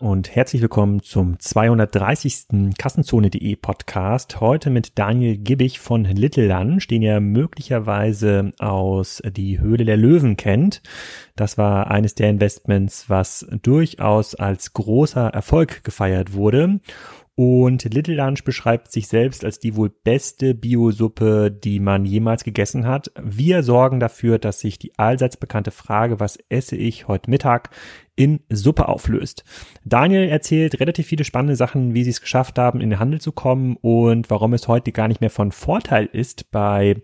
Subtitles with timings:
[0.00, 2.76] und herzlich willkommen zum 230.
[2.78, 4.40] Kassenzone.de Podcast.
[4.40, 10.36] Heute mit Daniel Gibbig von Little Lunch, den ihr möglicherweise aus die Höhle der Löwen
[10.36, 10.82] kennt.
[11.36, 16.80] Das war eines der Investments, was durchaus als großer Erfolg gefeiert wurde.
[17.36, 22.86] Und Little Lunch beschreibt sich selbst als die wohl beste Biosuppe, die man jemals gegessen
[22.86, 23.10] hat.
[23.20, 27.70] Wir sorgen dafür, dass sich die allseits bekannte Frage, was esse ich heute Mittag,
[28.14, 29.44] in Suppe auflöst.
[29.84, 33.32] Daniel erzählt relativ viele spannende Sachen, wie sie es geschafft haben, in den Handel zu
[33.32, 37.02] kommen und warum es heute gar nicht mehr von Vorteil ist, bei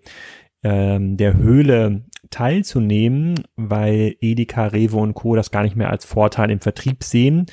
[0.62, 5.35] ähm, der Höhle teilzunehmen, weil Edeka, Rewe und Co.
[5.35, 7.47] das gar nicht mehr als Vorteil im Vertrieb sehen.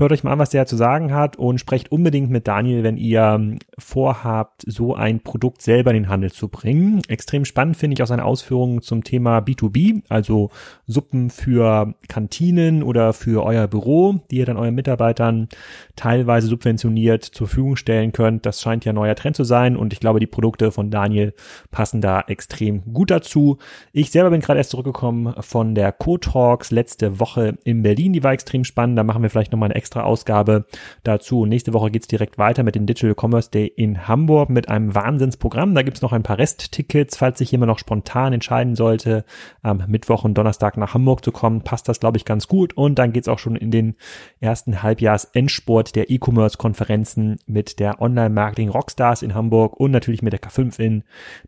[0.00, 2.96] Hört euch mal an, was der zu sagen hat und sprecht unbedingt mit Daniel, wenn
[2.96, 7.02] ihr vorhabt, so ein Produkt selber in den Handel zu bringen.
[7.08, 10.48] Extrem spannend finde ich auch seine Ausführungen zum Thema B2B, also
[10.86, 15.50] Suppen für Kantinen oder für euer Büro, die ihr dann euren Mitarbeitern
[15.96, 18.46] teilweise subventioniert zur Verfügung stellen könnt.
[18.46, 21.34] Das scheint ja neuer Trend zu sein und ich glaube, die Produkte von Daniel
[21.72, 23.58] passen da extrem gut dazu.
[23.92, 28.14] Ich selber bin gerade erst zurückgekommen von der Co-Talks letzte Woche in Berlin.
[28.14, 28.96] Die war extrem spannend.
[28.96, 30.66] Da machen wir vielleicht nochmal eine extra Ausgabe
[31.02, 31.46] dazu.
[31.46, 35.74] Nächste Woche geht's direkt weiter mit dem Digital Commerce Day in Hamburg mit einem Wahnsinnsprogramm.
[35.74, 39.24] Da gibt's noch ein paar Resttickets, falls sich jemand noch spontan entscheiden sollte,
[39.62, 41.62] am Mittwoch und Donnerstag nach Hamburg zu kommen.
[41.62, 42.76] Passt das, glaube ich, ganz gut.
[42.76, 43.96] Und dann geht's auch schon in den
[44.40, 50.78] ersten Halbjahrs-Endsport der E-Commerce-Konferenzen mit der Online-Marketing Rockstars in Hamburg und natürlich mit der K5
[50.78, 51.04] in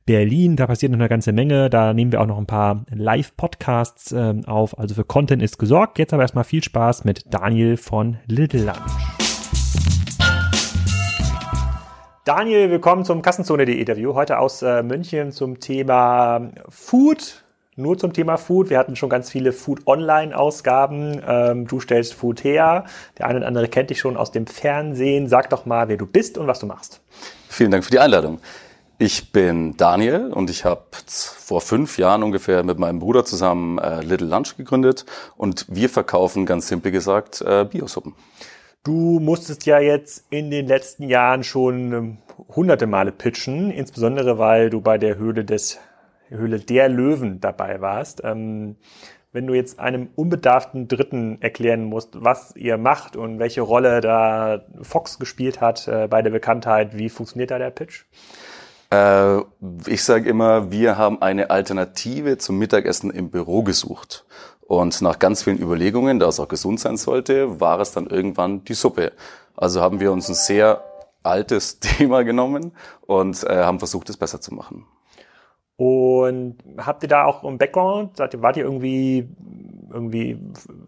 [0.06, 0.56] Berlin.
[0.56, 1.70] Da passiert noch eine ganze Menge.
[1.70, 4.78] Da nehmen wir auch noch ein paar Live-Podcasts äh, auf.
[4.78, 5.98] Also für Content ist gesorgt.
[5.98, 8.76] Jetzt aber erstmal viel Spaß mit Daniel von Little Lunch.
[12.24, 14.14] Daniel, willkommen zum Kassenzone.de Interview.
[14.14, 17.42] Heute aus äh, München zum Thema Food.
[17.74, 18.70] Nur zum Thema Food.
[18.70, 21.20] Wir hatten schon ganz viele Food-Online-Ausgaben.
[21.26, 22.84] Ähm, du stellst Food her.
[23.18, 25.26] Der eine oder andere kennt dich schon aus dem Fernsehen.
[25.26, 27.00] Sag doch mal, wer du bist und was du machst.
[27.48, 28.38] Vielen Dank für die Einladung.
[29.04, 34.00] Ich bin Daniel und ich habe vor fünf Jahren ungefähr mit meinem Bruder zusammen äh,
[34.00, 38.14] Little Lunch gegründet und wir verkaufen ganz simpel gesagt äh, Biosuppen.
[38.84, 42.18] Du musstest ja jetzt in den letzten Jahren schon ähm,
[42.54, 45.80] hunderte Male pitchen, insbesondere weil du bei der Höhle des
[46.28, 48.20] Höhle der Löwen dabei warst.
[48.22, 48.76] Ähm,
[49.32, 54.64] wenn du jetzt einem unbedarften Dritten erklären musst, was ihr macht und welche Rolle da
[54.80, 58.04] Fox gespielt hat äh, bei der Bekanntheit, wie funktioniert da der Pitch?
[58.92, 59.40] Äh,
[59.86, 64.26] ich sage immer, wir haben eine Alternative zum Mittagessen im Büro gesucht.
[64.60, 68.64] Und nach ganz vielen Überlegungen, da es auch gesund sein sollte, war es dann irgendwann
[68.64, 69.12] die Suppe.
[69.56, 70.84] Also haben wir uns ein sehr
[71.22, 72.72] altes Thema genommen
[73.06, 74.84] und äh, haben versucht, es besser zu machen.
[75.76, 78.18] Und habt ihr da auch einen Background?
[78.18, 79.28] Wart ihr irgendwie
[79.92, 80.38] irgendwie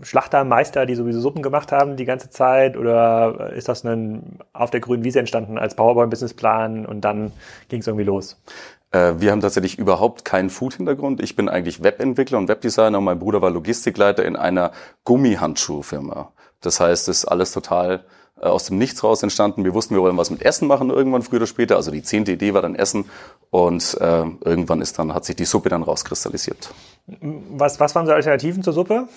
[0.03, 2.76] Schlachtermeister, die sowieso Suppen gemacht haben die ganze Zeit?
[2.76, 7.32] Oder ist das ein, auf der grünen Wiese entstanden als PowerPoint-Businessplan und dann
[7.69, 8.41] ging es irgendwie los?
[8.91, 11.22] Äh, wir haben tatsächlich überhaupt keinen Food-Hintergrund.
[11.22, 14.70] Ich bin eigentlich Webentwickler und Webdesigner und mein Bruder war Logistikleiter in einer
[15.04, 16.32] Gummihandschuhfirma.
[16.60, 18.04] Das heißt, es ist alles total
[18.41, 19.65] aus dem Nichts raus entstanden.
[19.65, 21.77] Wir wussten, wir wollen was mit Essen machen irgendwann früher oder später.
[21.77, 23.06] Also die zehnte Idee war dann Essen
[23.50, 26.71] und äh, irgendwann ist dann hat sich die Suppe dann rauskristallisiert.
[27.06, 29.09] Was, was waren so Alternativen zur Suppe?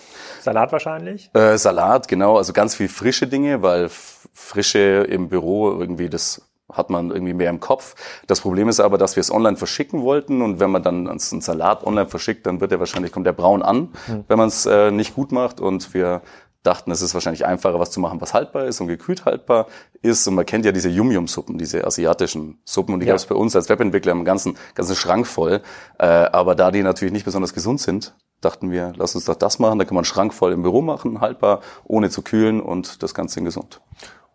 [0.42, 1.30] Salat wahrscheinlich?
[1.34, 2.38] Äh, Salat, genau.
[2.38, 3.90] Also ganz viel frische Dinge, weil
[4.34, 6.42] frische im Büro irgendwie das
[6.72, 7.96] hat man irgendwie mehr im Kopf.
[8.28, 11.20] Das Problem ist aber, dass wir es online verschicken wollten und wenn man dann einen
[11.20, 14.26] Salat online verschickt, dann wird er wahrscheinlich kommt der braun an, hm.
[14.28, 16.22] wenn man es äh, nicht gut macht und wir
[16.68, 19.68] dachten, es ist wahrscheinlich einfacher, was zu machen, was haltbar ist und gekühlt haltbar
[20.02, 20.28] ist.
[20.28, 22.94] Und man kennt ja diese Yum-Yum-Suppen, diese asiatischen Suppen.
[22.94, 23.14] Und die ja.
[23.14, 25.62] gab es bei uns als Webentwickler im ganzen, ganzen Schrank voll.
[25.98, 29.60] Äh, aber da die natürlich nicht besonders gesund sind, dachten wir, lass uns doch das
[29.60, 29.80] machen.
[29.80, 33.14] Da kann man einen Schrank voll im Büro machen, haltbar, ohne zu kühlen und das
[33.14, 33.82] Ganze gesund.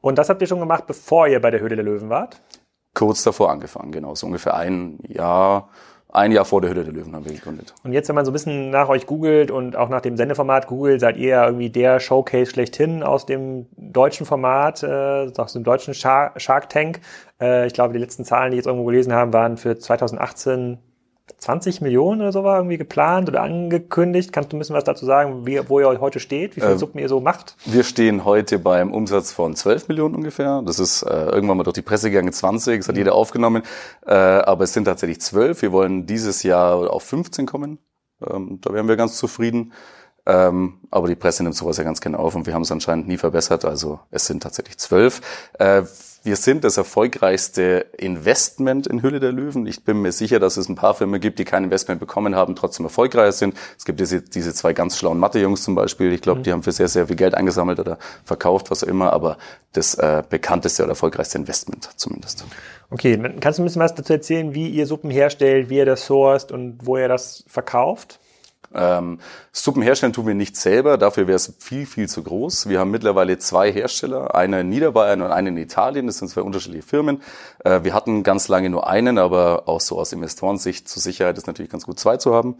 [0.01, 2.41] Und das habt ihr schon gemacht, bevor ihr bei der Höhle der Löwen wart?
[2.95, 4.15] Kurz davor angefangen, genau.
[4.15, 5.71] So ungefähr ein Jahr,
[6.13, 7.75] ein Jahr vor der Hülle der Löwen haben wir gegründet.
[7.83, 10.67] Und jetzt, wenn man so ein bisschen nach euch googelt und auch nach dem Sendeformat
[10.67, 15.65] googelt, seid ihr ja irgendwie der Showcase schlechthin aus dem deutschen Format, äh, aus dem
[15.65, 17.01] deutschen Shark Tank.
[17.41, 20.79] Äh, ich glaube, die letzten Zahlen, die ich jetzt irgendwo gelesen haben, waren für 2018
[21.39, 24.33] 20 Millionen oder so war irgendwie geplant oder angekündigt.
[24.33, 26.79] Kannst du ein bisschen was dazu sagen, wie, wo ihr heute steht, wie viel äh,
[26.79, 27.57] Suppen ihr so macht?
[27.65, 30.63] Wir stehen heute beim Umsatz von 12 Millionen ungefähr.
[30.65, 33.01] Das ist äh, irgendwann mal durch die Presse gegangen, 20, das hat mhm.
[33.01, 33.63] jeder aufgenommen.
[34.07, 35.63] Äh, aber es sind tatsächlich 12.
[35.63, 37.79] Wir wollen dieses Jahr auf 15 kommen.
[38.29, 39.73] Ähm, da wären wir ganz zufrieden.
[40.25, 43.09] Ähm, aber die Presse nimmt sowas ja ganz gerne auf und wir haben es anscheinend
[43.09, 43.65] nie verbessert.
[43.65, 45.21] Also es sind tatsächlich 12
[46.25, 49.67] wir sind das erfolgreichste Investment in Hülle der Löwen.
[49.67, 52.55] Ich bin mir sicher, dass es ein paar Firmen gibt, die kein Investment bekommen haben,
[52.55, 53.57] trotzdem erfolgreicher sind.
[53.77, 56.13] Es gibt diese, diese zwei ganz schlauen Mathe-Jungs zum Beispiel.
[56.13, 56.45] Ich glaube, mhm.
[56.45, 59.13] die haben für sehr, sehr viel Geld eingesammelt oder verkauft, was auch immer.
[59.13, 59.37] Aber
[59.73, 62.45] das äh, bekannteste oder erfolgreichste Investment zumindest.
[62.91, 65.87] Okay, dann kannst du ein bisschen was dazu erzählen, wie ihr Suppen herstellt, wie ihr
[65.87, 68.21] das sourced und wo ihr das verkauft?
[68.75, 69.19] Ähm,
[69.53, 72.69] Suppen herstellen tun wir nicht selber, dafür wäre es viel, viel zu groß.
[72.69, 76.07] Wir haben mittlerweile zwei Hersteller, einen in Niederbayern und einen in Italien.
[76.07, 77.23] Das sind zwei unterschiedliche Firmen.
[77.65, 81.47] Äh, wir hatten ganz lange nur einen, aber auch so aus Investorensicht zur Sicherheit ist
[81.47, 82.57] natürlich ganz gut, zwei zu haben.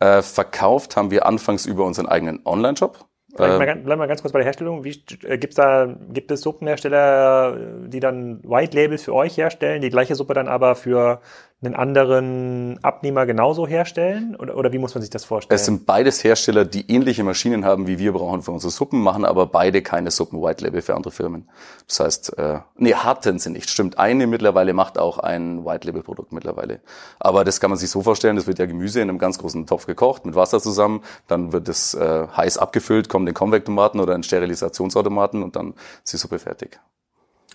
[0.00, 3.06] Äh, verkauft haben wir anfangs über unseren eigenen Online-Shop.
[3.36, 4.84] Mal, bleiben wir ganz kurz bei der Herstellung.
[4.84, 7.56] Wie, äh, gibt's da, gibt es Suppenhersteller,
[7.86, 11.20] die dann White Labels für euch herstellen, die gleiche Suppe dann aber für
[11.62, 14.36] einen anderen Abnehmer genauso herstellen?
[14.36, 15.56] Oder, oder wie muss man sich das vorstellen?
[15.56, 19.24] Es sind beides Hersteller, die ähnliche Maschinen haben, wie wir brauchen für unsere Suppen, machen
[19.24, 21.48] aber beide keine Suppen White Label für andere Firmen.
[21.86, 23.70] Das heißt, äh, nee, hatten sie nicht.
[23.70, 26.80] Stimmt, eine mittlerweile macht auch ein White Label Produkt mittlerweile.
[27.18, 29.66] Aber das kann man sich so vorstellen, das wird ja Gemüse in einem ganz großen
[29.66, 34.14] Topf gekocht, mit Wasser zusammen, dann wird es äh, heiß abgefüllt, kommt in Konvektomaten oder
[34.14, 35.74] in Sterilisationsautomaten und dann
[36.04, 36.80] ist die Suppe fertig.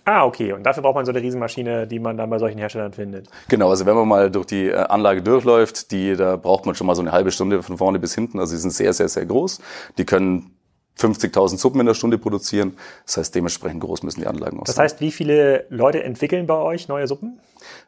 [0.04, 0.52] Ah, okay.
[0.52, 3.28] Und dafür braucht man so eine Riesenmaschine, die man dann bei solchen Herstellern findet.
[3.48, 6.86] Genau, also wenn man mal durch die äh, Anlage durchläuft, die, da braucht man schon
[6.86, 8.38] mal so eine halbe Stunde von vorne bis hinten.
[8.38, 9.60] Also die sind sehr, sehr, sehr groß.
[9.98, 10.54] Die können
[10.98, 12.76] 50.000 Suppen in der Stunde produzieren.
[13.06, 14.74] Das heißt, dementsprechend groß müssen die Anlagen auch sein.
[14.74, 17.40] Das heißt, wie viele Leute entwickeln bei euch neue Suppen?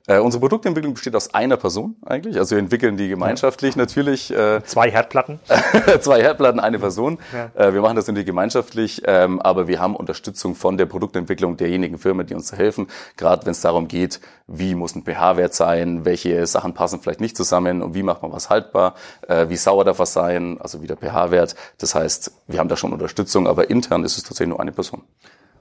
[0.07, 2.37] Äh, unsere Produktentwicklung besteht aus einer Person eigentlich.
[2.37, 3.81] Also wir entwickeln die gemeinschaftlich ja.
[3.81, 4.31] natürlich.
[4.33, 5.39] Äh, zwei Herdplatten.
[6.01, 7.19] zwei Herdplatten, eine Person.
[7.33, 7.69] Ja.
[7.69, 11.99] Äh, wir machen das natürlich gemeinschaftlich, ähm, aber wir haben Unterstützung von der Produktentwicklung derjenigen
[11.99, 12.89] Firmen, die uns helfen.
[13.17, 17.37] Gerade wenn es darum geht, wie muss ein pH-Wert sein, welche Sachen passen vielleicht nicht
[17.37, 18.95] zusammen und wie macht man was haltbar,
[19.29, 21.55] äh, wie sauer darf was sein, also wie der pH-Wert.
[21.79, 25.03] Das heißt, wir haben da schon Unterstützung, aber intern ist es tatsächlich nur eine Person.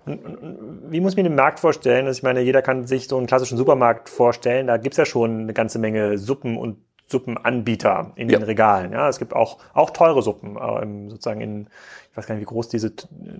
[0.05, 2.07] Wie muss ich mir den Markt vorstellen?
[2.07, 4.67] Also ich meine, jeder kann sich so einen klassischen Supermarkt vorstellen.
[4.67, 6.77] Da gibt's ja schon eine ganze Menge Suppen und
[7.07, 8.39] Suppenanbieter in ja.
[8.39, 8.93] den Regalen.
[8.93, 11.67] Ja, es gibt auch, auch teure Suppen, äh, sozusagen in,
[12.11, 12.91] ich weiß gar nicht, wie groß diese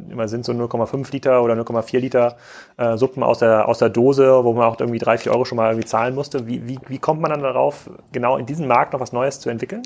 [0.10, 2.38] immer sind, so 0,5 Liter oder 0,4 Liter
[2.78, 5.58] äh, Suppen aus der, aus der Dose, wo man auch irgendwie drei, vier Euro schon
[5.58, 6.48] mal irgendwie zahlen musste.
[6.48, 9.50] Wie, wie, wie kommt man dann darauf, genau in diesem Markt noch was Neues zu
[9.50, 9.84] entwickeln?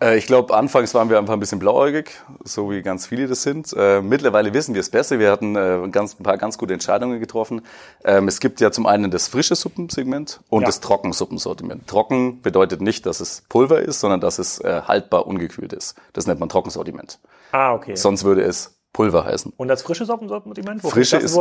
[0.00, 2.12] Äh, ich glaube, anfangs waren wir einfach ein bisschen blauäugig,
[2.44, 3.74] so wie ganz viele das sind.
[3.76, 5.18] Äh, mittlerweile wissen wir es besser.
[5.18, 7.62] Wir hatten äh, ganz, ein paar ganz gute Entscheidungen getroffen.
[8.04, 10.66] Ähm, es gibt ja zum einen das frische Suppensegment und ja.
[10.66, 11.88] das Trockensuppensortiment.
[11.88, 15.96] Trocken bedeutet nicht, dass es Pulver ist, sondern dass es äh, haltbar ungekühlt ist.
[16.12, 17.18] Das nennt man Trockensortiment.
[17.50, 17.96] Ah, okay.
[17.96, 19.52] Sonst würde es Pulver heißen.
[19.56, 20.82] Und das frische Suppensortiment?
[20.84, 21.38] Wo frische ist, ist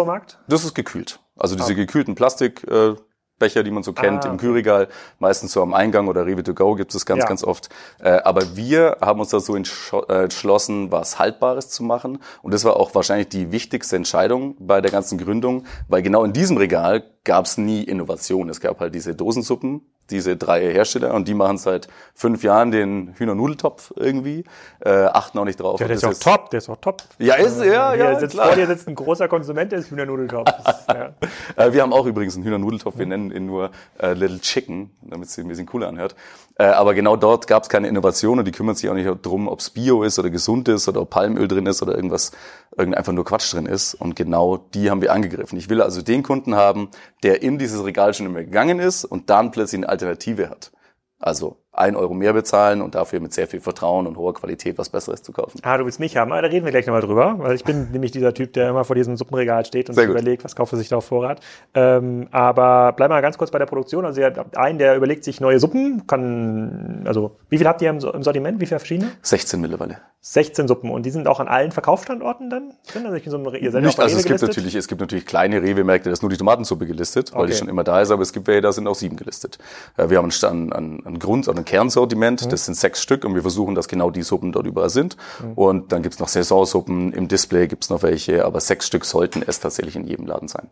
[0.48, 1.20] das ist gekühlt.
[1.38, 1.76] Also diese ah.
[1.76, 3.00] gekühlten Plastikbecher,
[3.40, 4.90] äh, die man so kennt ah, im Kühlregal,
[5.20, 7.28] meistens so am Eingang oder Rewe to go gibt es ganz, ja.
[7.28, 7.70] ganz oft.
[8.00, 12.20] Äh, aber wir haben uns da so äh, entschlossen, was Haltbares zu machen.
[12.42, 16.34] Und das war auch wahrscheinlich die wichtigste Entscheidung bei der ganzen Gründung, weil genau in
[16.34, 18.50] diesem Regal gab es nie Innovation.
[18.50, 23.14] Es gab halt diese Dosensuppen, diese drei Hersteller und die machen seit fünf Jahren den
[23.18, 24.44] Hühnernudeltopf irgendwie,
[24.80, 25.80] äh, achten auch nicht drauf.
[25.80, 27.04] Ja, der ist auch top, der ist auch top.
[27.20, 28.48] Ja, ist, ja, ja, ja sitzt, klar.
[28.48, 30.54] Vor dir sitzt ein großer Konsument des Hühnernudeltopfs.
[30.88, 31.14] ja.
[31.56, 35.28] äh, wir haben auch übrigens einen Hühnernudeltopf, wir nennen ihn nur äh, Little Chicken, damit
[35.30, 36.16] es ein bisschen cooler anhört.
[36.60, 39.48] Äh, aber genau dort gab es keine Innovation und die kümmern sich auch nicht darum,
[39.48, 42.32] ob es Bio ist oder gesund ist oder ob Palmöl drin ist oder irgendwas,
[42.78, 43.94] irgend einfach nur Quatsch drin ist.
[43.96, 45.58] Und genau die haben wir angegriffen.
[45.58, 46.90] Ich will also den Kunden haben,
[47.24, 50.72] der in dieses Regal schon immer gegangen ist und dann plötzlich eine Alternative hat.
[51.20, 54.90] Also ein Euro mehr bezahlen und dafür mit sehr viel Vertrauen und hoher Qualität was
[54.90, 55.60] Besseres zu kaufen.
[55.64, 56.32] Ah, du willst mich haben.
[56.32, 58.84] Ah, da reden wir gleich nochmal drüber, weil ich bin nämlich dieser Typ, der immer
[58.84, 61.40] vor diesem Suppenregal steht und sich überlegt, was kauft er sich da auf Vorrat.
[61.74, 64.06] Ähm, aber bleib mal ganz kurz bei der Produktion.
[64.06, 67.90] Also ihr habt einen, der überlegt sich neue Suppen, kann, also wie viel habt ihr
[67.90, 68.60] im, Sortiment?
[68.60, 69.12] Wie viele verschiedene?
[69.22, 69.98] 16 mittlerweile.
[70.22, 73.06] 16 Suppen und die sind auch an allen Verkaufsstandorten dann drin?
[73.06, 75.62] Also in so einem, ihr seid Nicht, also es gibt natürlich, es gibt natürlich kleine
[75.62, 77.52] Rewe-Märkte, da ist nur die Tomatensuppe gelistet, weil okay.
[77.52, 79.58] die schon immer da ist, aber es gibt welche, da sind auch sieben gelistet.
[79.96, 82.50] Äh, wir haben einen, einen, einen Grund, einen Kernsortiment, Mhm.
[82.50, 85.18] Das sind sechs Stück und wir versuchen, dass genau die Suppen dort überall sind.
[85.44, 85.54] Mhm.
[85.54, 89.60] Und dann gibt's noch Saisonsuppen, im Display gibt's noch welche, aber sechs Stück sollten es
[89.60, 90.70] tatsächlich in jedem Laden sein.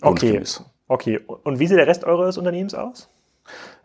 [0.00, 0.42] Okay.
[0.86, 1.20] Okay.
[1.26, 3.08] Und wie sieht der Rest eures Unternehmens aus?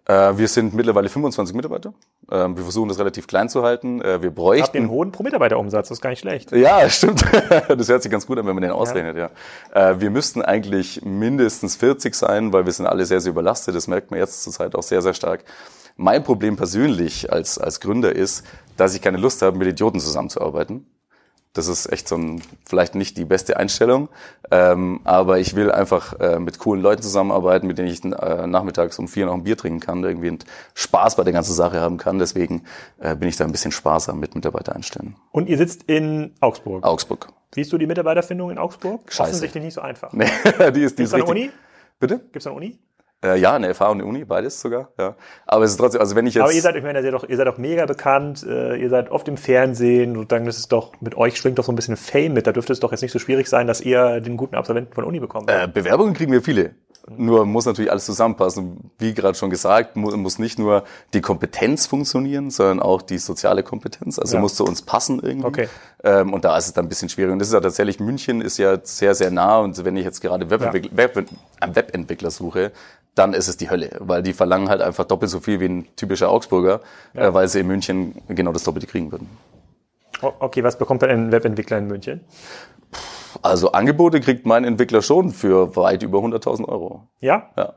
[0.05, 1.93] Äh, wir sind mittlerweile 25 Mitarbeiter.
[2.29, 4.01] Ähm, wir versuchen das relativ klein zu halten.
[4.01, 4.63] Äh, wir bräuchten.
[4.63, 6.51] Habt den hohen Pro-Mitarbeiter-Umsatz, das ist gar nicht schlecht.
[6.51, 7.23] Ja, stimmt.
[7.69, 9.29] das hört sich ganz gut an, wenn man den ausrechnet, ja.
[9.73, 9.91] ja.
[9.91, 13.75] Äh, wir müssten eigentlich mindestens 40 sein, weil wir sind alle sehr, sehr überlastet.
[13.75, 15.45] Das merkt man jetzt zurzeit auch sehr, sehr stark.
[15.95, 18.43] Mein Problem persönlich als, als Gründer ist,
[18.77, 20.87] dass ich keine Lust habe, mit Idioten zusammenzuarbeiten.
[21.53, 24.09] Das ist echt so ein, vielleicht nicht die beste Einstellung,
[24.49, 28.97] ähm, aber ich will einfach äh, mit coolen Leuten zusammenarbeiten, mit denen ich äh, nachmittags
[28.97, 31.97] um vier noch ein Bier trinken kann, irgendwie und Spaß bei der ganzen Sache haben
[31.97, 32.17] kann.
[32.17, 32.63] Deswegen
[32.99, 35.15] äh, bin ich da ein bisschen sparsam mit Mitarbeiter einstellen.
[35.31, 36.83] Und ihr sitzt in Augsburg.
[36.83, 37.29] Augsburg.
[37.53, 39.01] Wie ist du die Mitarbeiterfindung in Augsburg?
[39.13, 39.29] Scheiße.
[39.29, 40.11] Offensichtlich nicht so einfach.
[40.13, 41.29] Nee, die ist, die Gibt's ist richtig.
[41.29, 41.51] Uni?
[41.99, 42.19] Bitte?
[42.31, 42.79] Gibt's da eine Uni?
[43.23, 44.89] Äh, ja, eine FH und eine Uni, beides sogar.
[44.99, 45.15] Ja.
[45.45, 46.43] Aber es ist trotzdem, also wenn ich jetzt.
[46.43, 48.89] Aber ihr seid, ich meine, ihr seid doch, ihr seid doch mega bekannt, äh, ihr
[48.89, 51.95] seid oft im Fernsehen, sozusagen, das ist doch, mit euch schwingt doch so ein bisschen
[51.97, 52.47] Fame mit.
[52.47, 55.03] Da dürfte es doch jetzt nicht so schwierig sein, dass ihr den guten Absolventen von
[55.05, 55.49] Uni bekommt.
[55.49, 56.75] Äh, Bewerbungen kriegen wir viele.
[57.17, 58.91] Nur muss natürlich alles zusammenpassen.
[58.97, 63.61] Wie gerade schon gesagt, mu muss nicht nur die Kompetenz funktionieren, sondern auch die soziale
[63.61, 64.19] Kompetenz.
[64.19, 64.41] Also Ja.
[64.41, 65.47] muss zu uns passen irgendwie.
[65.47, 65.69] Okay.
[66.05, 67.33] Ähm, und da ist es dann ein bisschen schwierig.
[67.33, 69.59] Und das ist ja tatsächlich, München ist ja sehr, sehr nah.
[69.59, 71.25] Und wenn ich jetzt gerade Webentwickler, Web,
[71.59, 72.71] einen Webentwickler suche,
[73.15, 73.91] dann ist es die Hölle.
[73.99, 76.81] Weil die verlangen halt einfach doppelt so viel wie ein typischer Augsburger,
[77.13, 79.29] äh, weil sie in München genau das Doppelte kriegen würden.
[80.21, 82.21] Okay, was bekommt denn ein Webentwickler in München?
[83.41, 87.07] Also Angebote kriegt mein Entwickler schon für weit über 100.000 Euro.
[87.19, 87.49] Ja?
[87.57, 87.73] Ja.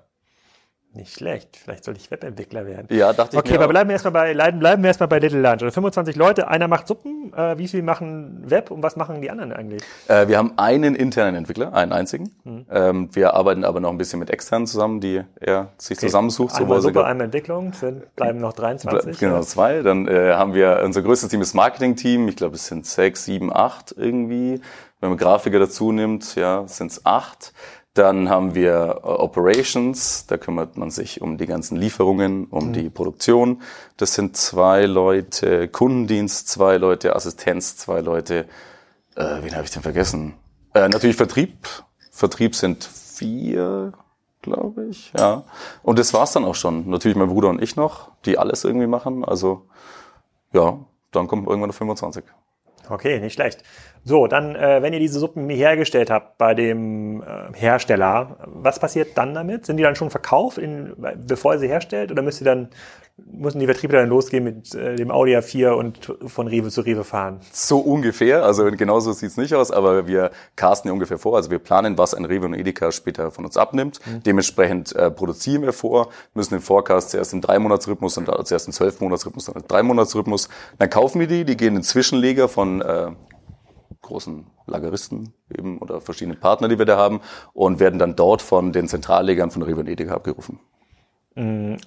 [0.97, 1.57] Nicht schlecht.
[1.63, 2.87] Vielleicht soll ich Webentwickler werden.
[2.91, 3.69] Ja, dachte ich Okay, mir aber auch.
[3.71, 5.63] bleiben wir erstmal bei, bleiben, wir erstmal bei Little Lunch.
[5.63, 9.31] Also 25 Leute, einer macht Suppen, äh, wie viel machen Web und was machen die
[9.31, 9.83] anderen eigentlich?
[10.09, 12.35] Äh, wir haben einen internen Entwickler, einen einzigen.
[12.45, 12.67] Mhm.
[12.71, 16.55] Ähm, wir arbeiten aber noch ein bisschen mit externen zusammen, die er sich zusammensucht.
[16.57, 19.19] Einmal Suppe, sogar- einmal Entwicklung, sind, bleiben noch 23.
[19.19, 19.83] Genau, zwei.
[19.83, 22.29] Dann äh, haben wir unser größtes Team, das Marketing-Team.
[22.29, 24.61] Ich glaube, es sind sechs, sieben, acht irgendwie.
[25.01, 27.53] Wenn man Grafiker dazu nimmt, ja, sind es acht.
[27.97, 32.91] Dann haben wir äh, Operations, da kümmert man sich um die ganzen Lieferungen, um die
[32.91, 33.63] Produktion.
[33.97, 38.45] Das sind zwei Leute, Kundendienst, zwei Leute, Assistenz, zwei Leute.
[39.15, 40.35] Äh, wen habe ich denn vergessen?
[40.75, 41.67] Äh, natürlich Vertrieb.
[42.11, 43.95] Vertrieb sind vier,
[44.43, 45.45] glaube ich, ja.
[45.83, 46.91] Und das war's dann auch schon.
[46.91, 49.25] Natürlich mein Bruder und ich noch, die alles irgendwie machen.
[49.25, 49.63] Also
[50.53, 50.79] ja,
[51.13, 52.25] dann kommt irgendwann auf 25.
[52.89, 53.63] Okay, nicht schlecht.
[54.05, 59.19] So, dann, äh, wenn ihr diese Suppen hergestellt habt bei dem äh, Hersteller, was passiert
[59.19, 59.67] dann damit?
[59.67, 60.95] Sind die dann schon verkauft, in,
[61.27, 62.13] bevor ihr sie herstellt?
[62.13, 62.69] Oder müsst ihr dann,
[63.17, 67.05] müssen die Vertriebler dann losgehen mit äh, dem Audi A4 und von Rewe zu Rewe
[67.05, 67.41] fahren?
[67.53, 71.37] So ungefähr, also genauso sieht's nicht aus, aber wir casten ja ungefähr vor.
[71.37, 74.01] Also wir planen, was ein Rewe und Edeka später von uns abnimmt.
[74.27, 79.47] Dementsprechend äh, produzieren wir vor, müssen den Forecast zuerst im Drei-Monats-Rhythmus, dann zuerst im Zwölf-Monats-Rhythmus,
[79.47, 80.49] dann im Drei-Monats-Rhythmus.
[80.79, 83.13] Dann kaufen wir die, die gehen in Zwischenleger von äh,
[84.03, 87.21] großen Lageristen eben oder verschiedene Partner, die wir da haben
[87.55, 90.61] und werden dann dort von den Zentrallegern von Rewe und Edeka abgerufen.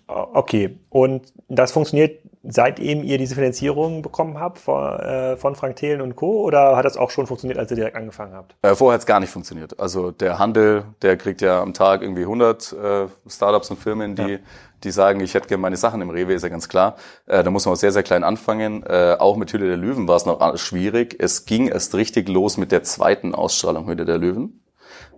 [0.07, 6.01] Okay, und das funktioniert seitdem ihr diese Finanzierung bekommen habt von, äh, von Frank Thelen
[6.01, 6.43] und Co.
[6.43, 8.55] Oder hat das auch schon funktioniert, als ihr direkt angefangen habt?
[8.61, 9.79] Äh, vorher hat's gar nicht funktioniert.
[9.79, 14.39] Also der Handel, der kriegt ja am Tag irgendwie 100 äh, Startups und Firmen, die,
[14.83, 16.95] die sagen, ich hätte gerne meine Sachen im Rewe, ist ja ganz klar.
[17.25, 18.83] Äh, da muss man auch sehr, sehr klein anfangen.
[18.83, 21.17] Äh, auch mit Hülle der Löwen war es noch schwierig.
[21.19, 24.61] Es ging erst richtig los mit der zweiten Ausstrahlung Hülle der Löwen.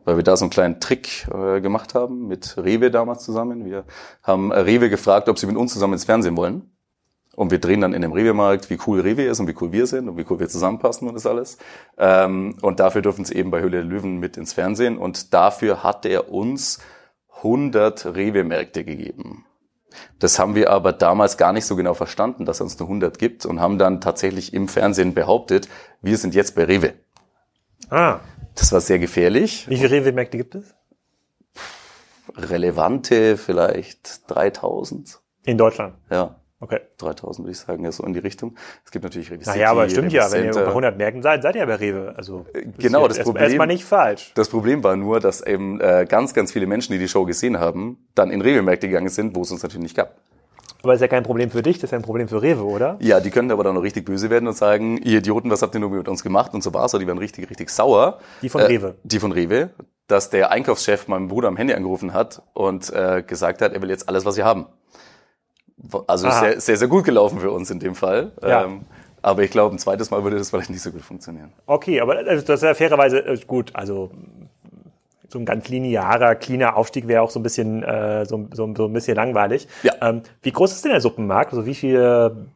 [0.04, 3.66] Weil wir da so einen kleinen Trick äh, gemacht haben mit Rewe damals zusammen.
[3.66, 3.86] Wir
[4.24, 6.72] haben äh, Rewe gefragt, ob sie mit uns zusammen ins Fernsehen wollen.
[7.36, 9.88] Und wir drehen dann in dem Rewe-Markt, wie cool Rewe ist und wie cool wir
[9.88, 11.58] sind und wie cool wir zusammenpassen und das alles.
[11.98, 14.98] Ähm, und dafür durften sie eben bei Höhle der Löwen mit ins Fernsehen.
[14.98, 16.80] Und dafür hat er uns
[17.38, 19.46] 100 Rewe-Märkte gegeben.
[20.20, 23.18] Das haben wir aber damals gar nicht so genau verstanden, dass er uns nur 100
[23.18, 25.68] gibt und haben dann tatsächlich im Fernsehen behauptet,
[26.02, 26.94] wir sind jetzt bei Rewe.
[27.90, 28.20] Ah,
[28.62, 29.66] Das war sehr gefährlich.
[29.68, 30.76] wie viele Rewe-Märkte gibt es?
[32.38, 35.20] Relevante vielleicht 3000.
[35.46, 35.96] In Deutschland.
[36.10, 36.80] Ja, Okay.
[37.00, 38.56] 3000 würde ich sagen, ja so in die Richtung.
[38.86, 41.42] Es gibt natürlich Rewe Naja, aber stimmt Rewe ja, wenn ihr bei 100 Märkten seid,
[41.42, 42.14] seid ihr ja bei Rewe.
[42.16, 42.46] Also,
[42.78, 44.32] genau, das ist Problem- Erstmal nicht falsch.
[44.36, 47.60] Das Problem war nur, dass eben äh, ganz, ganz viele Menschen, die die Show gesehen
[47.60, 50.16] haben, dann in Rewe-Märkte gegangen sind, wo es uns natürlich nicht gab.
[50.84, 52.98] Aber ist ja kein Problem für dich, das ist ja ein Problem für Rewe, oder?
[53.00, 55.76] Ja, die können aber dann noch richtig böse werden und sagen, ihr Idioten, was habt
[55.76, 56.54] ihr nur mit uns gemacht?
[56.54, 56.92] Und so war's.
[56.92, 58.20] Die waren richtig, richtig sauer.
[58.42, 58.96] Die von Äh, Rewe.
[59.04, 59.70] Die von Rewe,
[60.08, 63.90] dass der Einkaufschef meinem Bruder am Handy angerufen hat und äh, gesagt hat, er will
[63.90, 64.66] jetzt alles, was sie haben.
[66.08, 66.40] Also Aha.
[66.40, 68.32] sehr, sehr, sehr gut gelaufen für uns in dem Fall.
[68.42, 68.66] Ja.
[68.66, 68.82] Ähm,
[69.24, 71.54] aber ich glaube, ein zweites Mal würde das vielleicht nicht so gut funktionieren.
[71.68, 73.72] Okay, aber also das ist ja fairerweise äh, gut.
[73.76, 74.12] Also
[75.32, 78.86] so ein ganz linearer, cleaner Aufstieg wäre auch so ein bisschen äh, so, so, so
[78.86, 79.68] ein bisschen langweilig.
[79.84, 79.94] Ja.
[80.02, 81.54] Ähm, wie groß ist denn der Suppenmarkt?
[81.54, 82.48] Also wie viele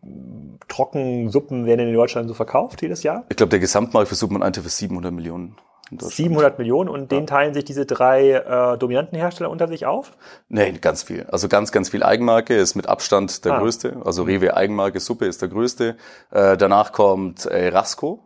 [0.67, 3.25] Trockensuppen werden in Deutschland so verkauft jedes Jahr?
[3.29, 5.55] Ich glaube, der Gesamtmarkt für Suppen und Eintopf ist 700 Millionen
[5.91, 6.13] in Deutschland.
[6.15, 10.13] 700 Millionen und den teilen sich diese drei äh, dominanten Hersteller unter sich auf?
[10.49, 11.25] Nee, ganz viel.
[11.31, 13.59] Also ganz, ganz viel Eigenmarke ist mit Abstand der Ah.
[13.59, 14.01] größte.
[14.03, 15.95] Also Rewe Eigenmarke Suppe ist der größte.
[16.31, 18.19] Äh, danach kommt äh, Rasco.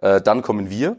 [0.00, 0.96] Äh, dann kommen wir.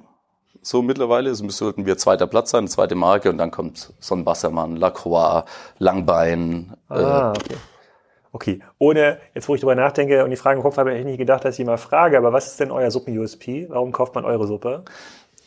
[0.64, 5.44] So mittlerweile so sollten wir zweiter Platz sein, zweite Marke und dann kommt Sonnenwassermann, Lacroix,
[5.78, 6.74] Langbein.
[6.90, 7.56] Ah, okay.
[8.32, 11.06] Okay, ohne, jetzt wo ich drüber nachdenke und die Frage im Kopf habe, hätte ich
[11.06, 13.68] nicht gedacht, dass ich mal frage, aber was ist denn euer Suppen-USP?
[13.70, 14.84] Warum kauft man eure Suppe?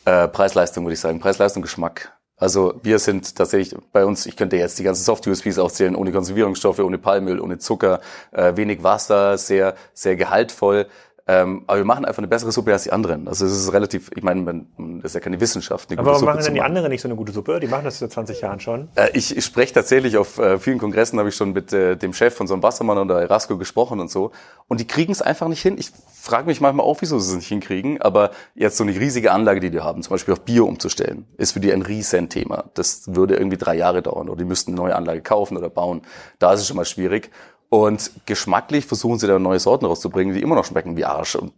[0.05, 1.19] Äh, Preis-Leistung würde ich sagen.
[1.19, 2.13] Preis-Leistung, Geschmack.
[2.37, 6.79] Also wir sind tatsächlich bei uns, ich könnte jetzt die ganzen Soft-USPs aufzählen, ohne Konservierungsstoffe,
[6.79, 7.99] ohne Palmöl, ohne Zucker,
[8.31, 10.85] äh, wenig Wasser, sehr, sehr gehaltvoll.
[11.29, 13.27] Ähm, aber wir machen einfach eine bessere Suppe als die anderen.
[13.27, 14.67] Also es ist relativ, ich meine, man,
[15.01, 15.91] das ist ja keine Wissenschaft.
[15.91, 17.59] aber warum machen denn die anderen nicht so eine gute Suppe?
[17.59, 18.87] Die machen das seit 20 Jahren schon.
[18.95, 22.13] Äh, ich, ich spreche tatsächlich auf äh, vielen Kongressen, habe ich schon mit äh, dem
[22.13, 24.31] Chef von so einem Wassermann oder Erasco gesprochen und so.
[24.69, 25.75] Und die kriegen es einfach nicht hin.
[25.77, 25.91] Ich
[26.21, 28.01] frage mich manchmal auch, wieso sie es nicht hinkriegen.
[28.01, 31.51] Aber jetzt so eine riesige Anlage, die die haben, zum Beispiel auf Bio umzustellen, ist
[31.51, 32.65] für die ein riesen Thema.
[32.73, 36.03] Das würde irgendwie drei Jahre dauern oder die müssten eine neue Anlage kaufen oder bauen.
[36.39, 37.31] Da ist es schon mal schwierig.
[37.69, 41.35] Und geschmacklich versuchen sie da neue Sorten rauszubringen, die immer noch schmecken wie Arsch.
[41.35, 41.53] Und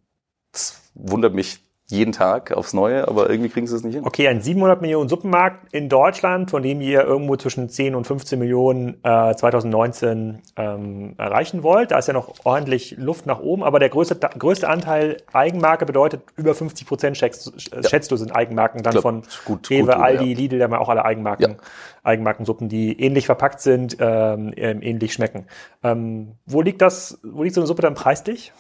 [0.52, 1.60] das wundert mich
[1.92, 4.06] jeden Tag aufs Neue, aber irgendwie kriegen sie es nicht hin.
[4.06, 8.38] Okay, ein 700 Millionen Suppenmarkt in Deutschland, von dem ihr irgendwo zwischen 10 und 15
[8.38, 11.90] Millionen äh, 2019 ähm, erreichen wollt.
[11.90, 16.22] Da ist ja noch ordentlich Luft nach oben, aber der größte, größte Anteil Eigenmarke bedeutet
[16.36, 17.82] über 50 Prozent schätzt, ja.
[17.82, 20.38] schätzt du sind Eigenmarken dann glaub, von gut, Rewe, gut, Aldi, ja.
[20.38, 21.58] Lidl, da haben wir auch alle Eigenmarken, ja.
[22.04, 25.48] Eigenmarkensuppen, die ähnlich verpackt sind, ähm, ähnlich schmecken.
[25.84, 28.54] Ähm, wo liegt das, wo liegt so eine Suppe dann preislich?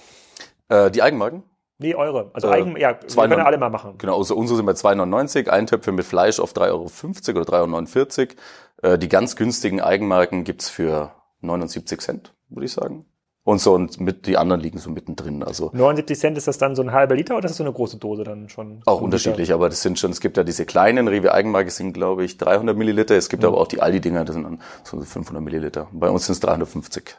[0.69, 1.43] Äh, die Eigenmarken?
[1.79, 2.29] Nee, eure.
[2.33, 3.95] Also äh, Eigen, ja, wir können alle mal machen.
[3.97, 8.93] Genau, also unsere sind bei 2,99, Eintöpfe mit Fleisch auf 3,50 Euro oder 3,49 Euro.
[8.93, 13.05] Äh, die ganz günstigen Eigenmarken gibt's für 79 Cent, würde ich sagen.
[13.43, 15.41] Und so und mit die anderen liegen so mittendrin.
[15.41, 17.73] Also 79 Cent ist das dann so ein halber Liter oder ist das so eine
[17.73, 18.81] große Dose dann schon?
[18.85, 19.55] Auch unterschiedlich, Liter?
[19.55, 22.77] aber das sind schon, es gibt ja diese kleinen Rewe Eigenmarke sind glaube ich 300
[22.77, 23.15] Milliliter.
[23.15, 23.49] Es gibt mhm.
[23.49, 25.87] aber auch die Aldi Dinger, das sind dann so 500 Milliliter.
[25.93, 27.15] Bei uns sind es 350.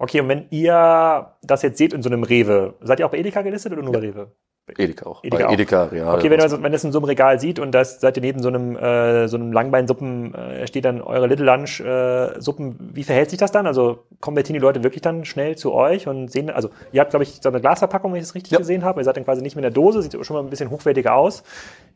[0.00, 3.18] Okay, und wenn ihr das jetzt seht in so einem Rewe, seid ihr auch bei
[3.18, 4.00] Edeka gelistet oder nur ja.
[4.00, 4.32] bei Rewe?
[4.78, 5.22] Edeka auch.
[5.22, 6.14] Edeka, bei Edeka Real.
[6.14, 8.22] Okay, wenn ihr, das, wenn das in so einem Regal sieht und das seid ihr
[8.22, 12.78] neben so einem, äh, so einem Langbeinsuppen, äh, steht dann eure Little Lunch äh, Suppen,
[12.94, 13.66] wie verhält sich das dann?
[13.66, 17.24] Also konvertieren die Leute wirklich dann schnell zu euch und sehen, also ihr habt, glaube
[17.24, 18.58] ich, so eine Glasverpackung, wenn ich das richtig ja.
[18.58, 19.02] gesehen habe.
[19.02, 21.42] Ihr seid dann quasi nicht mit der Dose, sieht schon mal ein bisschen hochwertiger aus.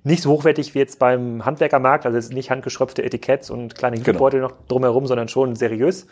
[0.02, 4.40] Nicht so hochwertig wie jetzt beim Handwerkermarkt, also jetzt nicht handgeschröpfte Etiketts und kleine Gütebeutel
[4.40, 4.52] genau.
[4.52, 6.06] noch drumherum, sondern schon seriös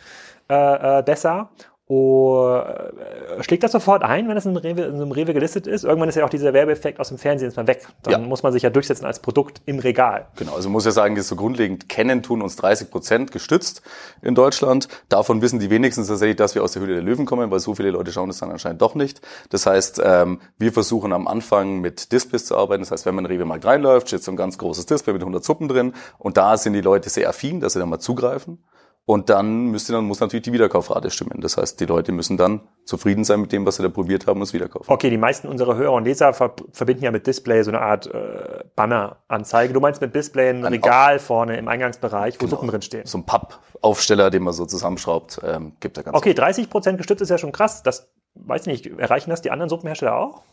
[0.49, 1.51] äh, äh, besser.
[1.85, 5.67] Oh, äh, schlägt das sofort ein, wenn es in, Rewe, in so einem Rewe gelistet
[5.67, 5.83] ist?
[5.83, 7.85] Irgendwann ist ja auch dieser Werbeeffekt aus dem Fernsehen ist mal weg.
[8.03, 8.17] Dann ja.
[8.19, 10.27] muss man sich ja durchsetzen als Produkt im Regal.
[10.37, 13.81] Genau, also muss ja sagen, das so grundlegend kennen tun uns 30 Prozent gestützt
[14.21, 14.87] in Deutschland.
[15.09, 17.75] Davon wissen die wenigstens tatsächlich, dass wir aus der Höhle der Löwen kommen, weil so
[17.75, 19.19] viele Leute schauen das dann anscheinend doch nicht.
[19.49, 22.83] Das heißt, ähm, wir versuchen am Anfang mit Displays zu arbeiten.
[22.83, 25.21] Das heißt, wenn man in den Rewe-Markt reinläuft, steht so ein ganz großes Display mit
[25.21, 28.63] 100 Suppen drin und da sind die Leute sehr affin, dass sie dann mal zugreifen.
[29.05, 31.41] Und dann müsste dann muss natürlich die Wiederkaufrate stimmen.
[31.41, 34.37] Das heißt, die Leute müssen dann zufrieden sein mit dem, was sie da probiert haben
[34.37, 34.89] und es wiederkaufen.
[34.89, 38.07] Okay, die meisten unserer Hörer und Leser ver verbinden ja mit Display so eine Art
[38.07, 39.73] äh, Banner-Anzeige.
[39.73, 42.51] Du meinst mit Display ein, ein Regal vorne im Eingangsbereich, wo genau.
[42.51, 43.05] Suppen drin stehen.
[43.05, 47.21] So ein Pappaufsteller, den man so zusammenschraubt, ähm, gibt da ganz Okay, 30 Prozent gestützt
[47.21, 47.83] ist ja schon krass.
[47.83, 48.99] Das weiß ich nicht.
[48.99, 50.43] Erreichen das die anderen Suppenhersteller auch?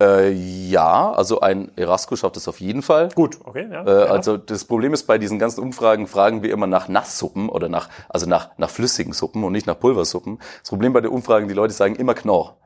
[0.00, 3.10] Äh, ja, also ein Erasco schafft es auf jeden Fall.
[3.14, 3.68] Gut, okay.
[3.70, 7.50] Ja, äh, also das Problem ist bei diesen ganzen Umfragen fragen wir immer nach Nasssuppen
[7.50, 10.38] oder nach also nach nach flüssigen Suppen und nicht nach Pulversuppen.
[10.60, 12.56] Das Problem bei den Umfragen, die Leute sagen immer Knorr.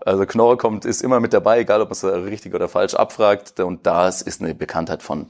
[0.00, 3.60] Also Knorr kommt ist immer mit dabei, egal ob man es richtig oder falsch abfragt.
[3.60, 5.26] Und da ist eine Bekanntheit von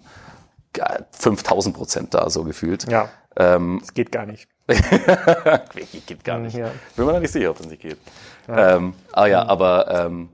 [1.12, 2.88] 5000 Prozent da so gefühlt.
[2.90, 3.08] Ja.
[3.36, 4.48] Ähm, das geht gar nicht.
[6.06, 6.56] geht gar nicht.
[6.56, 6.70] Ja.
[6.94, 7.98] Bin mir noch nicht sicher, ob das nicht geht.
[8.46, 8.76] Ja.
[8.76, 10.28] Ähm, ah ja, aber ähm,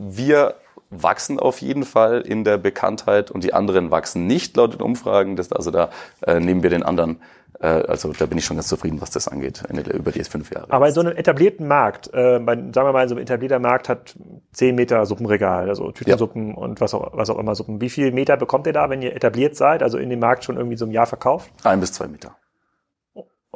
[0.00, 0.54] wir
[0.90, 5.36] wachsen auf jeden Fall in der Bekanntheit und die anderen wachsen nicht laut den Umfragen.
[5.36, 5.90] Das, also da
[6.26, 7.20] äh, nehmen wir den anderen.
[7.60, 10.52] Äh, also da bin ich schon ganz zufrieden, was das angeht, in über die fünf
[10.52, 10.72] Jahre.
[10.72, 13.88] Aber in so einem etablierten Markt, äh, bei, sagen wir mal, so ein etablierter Markt
[13.88, 14.16] hat
[14.52, 16.56] zehn Meter Suppenregal, also Tütensuppen ja.
[16.56, 17.80] und was auch, was auch immer Suppen.
[17.80, 20.56] Wie viel Meter bekommt ihr da, wenn ihr etabliert seid, also in dem Markt schon
[20.56, 21.50] irgendwie so im Jahr verkauft?
[21.62, 22.34] Ein bis zwei Meter.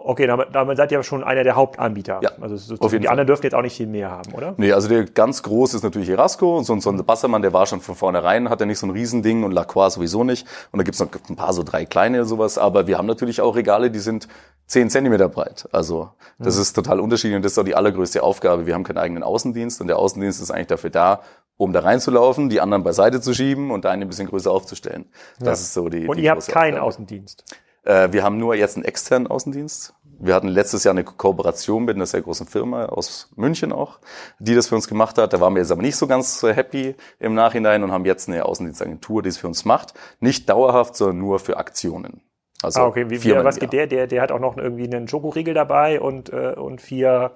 [0.07, 2.21] Okay, damit, damit seid ihr aber schon einer der Hauptanbieter.
[2.23, 3.09] Ja, also die Fall.
[3.09, 4.53] anderen dürfen jetzt auch nicht viel mehr haben, oder?
[4.59, 7.65] Nee, also der ganz groß ist natürlich Erasco und so, so ein Bassermann, der war
[7.65, 10.47] schon von vornherein, hat ja nicht so ein Riesending und Lacroix sowieso nicht.
[10.73, 13.57] Und da gibt's noch ein paar so drei kleine sowas, aber wir haben natürlich auch
[13.57, 14.29] Regale, die sind
[14.67, 15.71] zehn Zentimeter breit.
[15.73, 16.63] Also das mhm.
[16.63, 18.67] ist total unterschiedlich und das ist auch die allergrößte Aufgabe.
[18.67, 21.23] Wir haben keinen eigenen Außendienst und der Außendienst ist eigentlich dafür da,
[21.57, 25.07] um da reinzulaufen, die anderen beiseite zu schieben und da einen ein bisschen größer aufzustellen.
[25.39, 25.53] Das ja.
[25.53, 26.07] ist so die.
[26.07, 26.89] Und die ihr habt keinen Aufgabe.
[26.89, 27.45] Außendienst?
[27.85, 29.95] Äh, wir haben nur jetzt einen externen Außendienst.
[30.19, 33.99] Wir hatten letztes Jahr eine Kooperation mit einer sehr großen Firma aus München auch,
[34.39, 35.33] die das für uns gemacht hat.
[35.33, 38.45] Da waren wir jetzt aber nicht so ganz happy im Nachhinein und haben jetzt eine
[38.45, 39.95] Außendienstagentur, die es für uns macht.
[40.21, 42.23] Nicht dauerhaft, sondern nur für Aktionen.
[42.63, 43.11] Also ah, okay.
[43.11, 43.87] Wie, wie, was geht der?
[43.87, 44.07] der?
[44.07, 47.33] Der hat auch noch irgendwie einen Schokoriegel dabei und, äh, und vier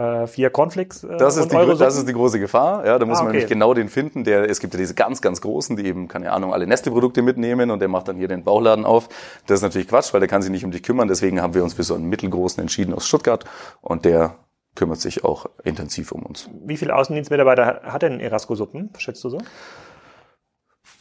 [0.00, 1.04] äh, vier Cornflakes.
[1.04, 2.86] Äh, das, ist die, das ist die große Gefahr.
[2.86, 3.24] Ja, da muss ah, okay.
[3.24, 4.24] man nämlich genau den finden.
[4.24, 7.70] Der, es gibt ja diese ganz, ganz großen, die eben, keine Ahnung, alle Nestle-Produkte mitnehmen
[7.70, 9.08] und der macht dann hier den Bauchladen auf.
[9.46, 11.08] Das ist natürlich Quatsch, weil der kann sich nicht um dich kümmern.
[11.08, 13.44] Deswegen haben wir uns für so einen mittelgroßen entschieden aus Stuttgart
[13.82, 14.36] und der
[14.74, 16.48] kümmert sich auch intensiv um uns.
[16.64, 19.38] Wie viele Außendienstmitarbeiter hat denn Erasco Suppen, schätzt du so?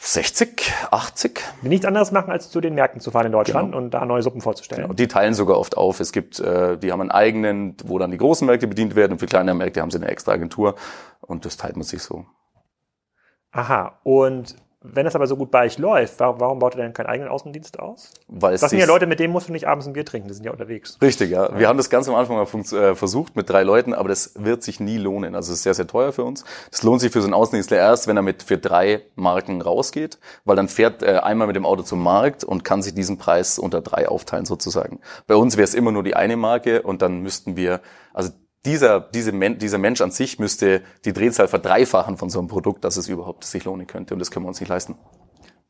[0.01, 1.41] 60, 80.
[1.61, 3.77] Die nichts anderes machen, als zu den Märkten zu fahren in Deutschland genau.
[3.77, 4.83] und da neue Suppen vorzustellen.
[4.83, 4.93] Genau.
[4.93, 5.99] Die teilen sogar oft auf.
[5.99, 9.19] Es gibt, äh, die haben einen eigenen, wo dann die großen Märkte bedient werden und
[9.19, 10.75] für kleine Märkte haben sie eine extra Agentur
[11.19, 12.25] und das teilt man sich so.
[13.51, 13.99] Aha.
[14.03, 17.29] Und wenn es aber so gut bei euch läuft, warum baut ihr denn keinen eigenen
[17.29, 18.11] Außendienst aus?
[18.29, 20.33] Weil das sind ja Leute, mit denen musst du nicht abends ein Bier trinken, die
[20.33, 20.97] sind ja unterwegs.
[21.01, 21.57] Richtig, ja.
[21.59, 24.63] Wir haben das ganz am Anfang mal äh, versucht mit drei Leuten, aber das wird
[24.63, 25.35] sich nie lohnen.
[25.35, 26.45] Also es ist sehr, sehr teuer für uns.
[26.71, 30.17] Das lohnt sich für so einen Außendienstler erst, wenn er mit für drei Marken rausgeht,
[30.45, 33.59] weil dann fährt er einmal mit dem Auto zum Markt und kann sich diesen Preis
[33.59, 35.01] unter drei aufteilen sozusagen.
[35.27, 37.81] Bei uns wäre es immer nur die eine Marke und dann müssten wir,
[38.13, 38.31] also
[38.65, 42.83] dieser, diese Men dieser Mensch an sich müsste die Drehzahl verdreifachen von so einem Produkt,
[42.83, 44.13] dass es überhaupt sich lohnen könnte.
[44.13, 44.95] Und das können wir uns nicht leisten.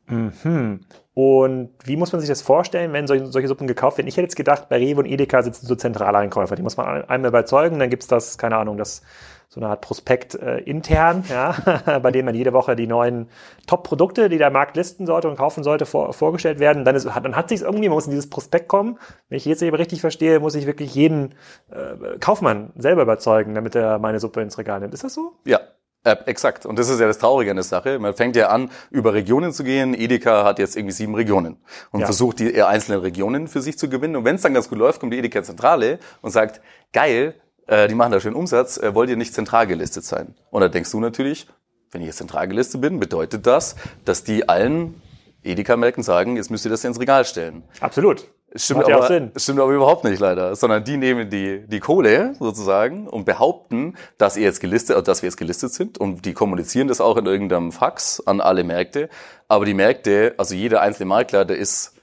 [0.10, 0.82] Mhm.
[1.14, 4.08] Und wie muss man sich das vorstellen, wenn solche, solche Suppen gekauft werden?
[4.08, 6.56] Ich hätte jetzt gedacht, bei Rewe und Edeka sitzen so Zentraleinkäufer.
[6.56, 9.02] Die muss man einmal überzeugen, dann gibt's das, keine Ahnung, das
[9.50, 11.56] so eine Art Prospekt äh, intern, ja,
[12.02, 13.30] bei dem man jede Woche die neuen
[13.66, 16.86] Top-Produkte, die der Markt listen sollte und kaufen sollte, vor, vorgestellt werden.
[16.86, 19.00] Dann, ist, dann hat sich irgendwie, man muss in dieses Prospekt kommen.
[19.28, 21.34] Wenn ich jetzt eben richtig verstehe, muss ich wirklich jeden
[21.72, 24.94] äh, Kaufmann selber überzeugen, damit er meine Suppe ins Regal nimmt.
[24.94, 25.34] Ist das so?
[25.46, 25.60] Ja,
[26.04, 26.66] äh, exakt.
[26.66, 28.00] Und das ist ja das Traurige an der Sache.
[28.00, 29.94] Man fängt ja an, über Regionen zu gehen.
[29.94, 31.58] Edeka hat jetzt irgendwie sieben Regionen
[31.92, 32.06] und ja.
[32.06, 34.16] versucht, die einzelnen Regionen für sich zu gewinnen.
[34.16, 36.62] Und wenn es dann ganz gut läuft, kommt die Edeka-Zentrale und sagt,
[36.94, 37.36] geil,
[37.68, 40.36] äh, die machen da schön Umsatz, äh, wollt ihr nicht zentral gelistet sein?
[40.52, 41.48] Und da denkst du natürlich,
[41.92, 45.02] wenn ich jetzt zentral gelistet bin, bedeutet das, dass die allen
[45.44, 47.64] Edeka-Märkten sagen, jetzt müsst ihr das ins Regal stellen.
[47.80, 48.28] Absolut.
[48.56, 49.32] Stimmt aber, Sinn.
[49.36, 54.38] stimmt aber überhaupt nicht leider, sondern die nehmen die, die Kohle sozusagen und behaupten, dass
[54.38, 57.72] ihr jetzt gelistet, dass wir jetzt gelistet sind und die kommunizieren das auch in irgendeinem
[57.72, 59.10] Fax an alle Märkte.
[59.48, 61.94] Aber die Märkte, also jeder einzelne Makler, der ist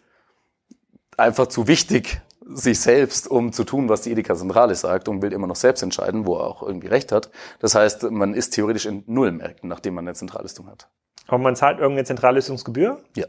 [1.16, 5.32] einfach zu wichtig, sich selbst, um zu tun, was die Edeka Zentrale sagt und will
[5.32, 7.30] immer noch selbst entscheiden, wo er auch irgendwie recht hat.
[7.58, 10.88] Das heißt, man ist theoretisch in null Märkten, nachdem man eine Zentrallistung hat.
[11.26, 13.00] Aber man zahlt irgendeine Zentrallistungsgebühr?
[13.16, 13.26] Ja.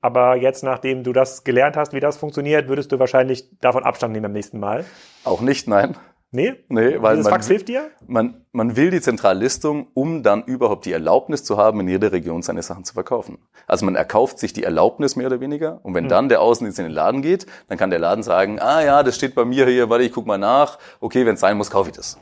[0.00, 4.12] Aber jetzt, nachdem du das gelernt hast, wie das funktioniert, würdest du wahrscheinlich davon Abstand
[4.12, 4.84] nehmen beim nächsten Mal?
[5.24, 5.96] Auch nicht, nein.
[6.32, 6.54] Nee?
[6.68, 7.90] Nee, weil Dieses man, Fax hilft dir?
[8.06, 12.42] Man, man will die Zentrallistung, um dann überhaupt die Erlaubnis zu haben, in jeder Region
[12.42, 13.38] seine Sachen zu verkaufen.
[13.66, 15.80] Also man erkauft sich die Erlaubnis mehr oder weniger.
[15.82, 16.08] Und wenn mhm.
[16.08, 19.16] dann der Außendienst in den Laden geht, dann kann der Laden sagen, ah ja, das
[19.16, 20.78] steht bei mir hier, warte, ich guck mal nach.
[21.00, 22.16] Okay, wenn es sein muss, kaufe ich das.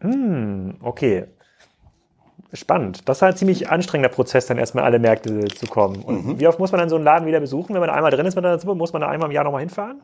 [0.00, 1.26] Hm, okay.
[2.54, 3.08] Spannend.
[3.08, 6.02] Das ist halt ein ziemlich anstrengender Prozess, dann erstmal alle Märkte zu kommen.
[6.02, 6.40] Und mhm.
[6.40, 7.72] wie oft muss man dann so einen Laden wieder besuchen?
[7.72, 9.60] Wenn man einmal drin ist mit einer Suppe, muss man da einmal im Jahr nochmal
[9.60, 10.02] hinfahren?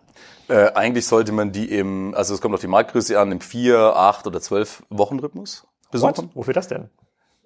[0.48, 3.78] Äh, eigentlich sollte man die im, also es kommt auf die Marktgröße an, im vier,
[3.96, 6.16] acht oder zwölf Wochenrhythmus besuchen.
[6.16, 6.36] What?
[6.36, 6.88] Wofür das denn?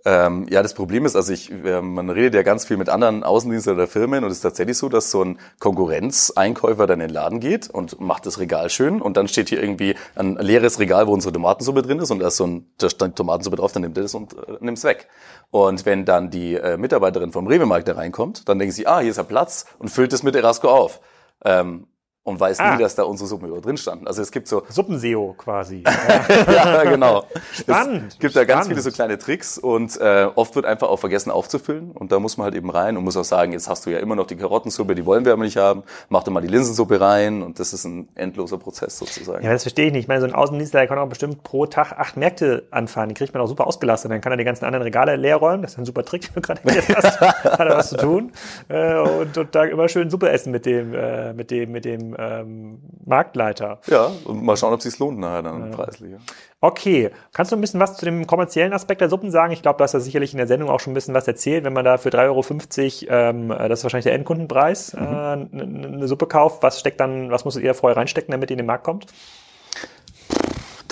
[0.05, 3.23] Ähm, ja, das Problem ist, also ich, äh, man redet ja ganz viel mit anderen
[3.23, 7.15] Außendiensten oder Firmen und es ist tatsächlich so, dass so ein Konkurrenzeinkäufer dann in den
[7.15, 11.07] Laden geht und macht das Regal schön und dann steht hier irgendwie ein leeres Regal,
[11.07, 13.83] wo unsere Tomatensuppe drin ist und da ist so ein, da stand Tomatensuppe drauf, dann
[13.83, 15.07] nimmt er das und äh, nimmt es weg.
[15.53, 19.11] Und wenn dann die äh, Mitarbeiterin vom Rewe-Markt da reinkommt, dann denken sie, ah, hier
[19.11, 21.01] ist ja Platz und füllt es mit Erasco auf.
[21.45, 21.87] Ähm,
[22.25, 22.75] und weiß ah.
[22.75, 24.07] nie, dass da unsere Suppen über drin standen.
[24.07, 25.83] Also es gibt so Suppenseo quasi.
[26.47, 27.25] ja, genau.
[27.53, 28.13] Spannend.
[28.13, 31.31] Es gibt da ganz viele so kleine Tricks und äh, oft wird einfach auch vergessen
[31.31, 33.91] aufzufüllen und da muss man halt eben rein und muss auch sagen, jetzt hast du
[33.91, 36.49] ja immer noch die Karottensuppe, die wollen wir aber nicht haben, mach doch mal die
[36.49, 39.45] Linsensuppe rein und das ist ein endloser Prozess sozusagen.
[39.45, 40.03] Ja, das verstehe ich nicht.
[40.03, 43.35] Ich meine, so ein Außendienstler, kann auch bestimmt pro Tag acht Märkte anfahren, die kriegt
[43.35, 45.79] man auch super ausgelastet, dann kann er die ganzen anderen Regale leer räumen, das ist
[45.79, 48.33] ein super Trick, wenn du gerade hast, hat er was zu tun
[48.69, 52.12] äh, und, und da immer schön Suppe essen mit dem, äh, mit dem, mit dem
[52.19, 53.81] ähm, Marktleiter.
[53.87, 55.77] Ja, und mal schauen, ob es lohnt nachher dann ja.
[55.77, 56.15] preislich.
[56.61, 59.53] Okay, kannst du ein bisschen was zu dem kommerziellen Aspekt der Suppen sagen?
[59.53, 61.65] Ich glaube, du hast ja sicherlich in der Sendung auch schon ein bisschen was erzählt.
[61.65, 65.03] Wenn man da für 3,50 Euro, ähm, das ist wahrscheinlich der Endkundenpreis, mhm.
[65.03, 68.59] äh, eine Suppe kauft, was steckt dann, was musstet ihr vorher reinstecken, damit die in
[68.59, 69.07] den Markt kommt?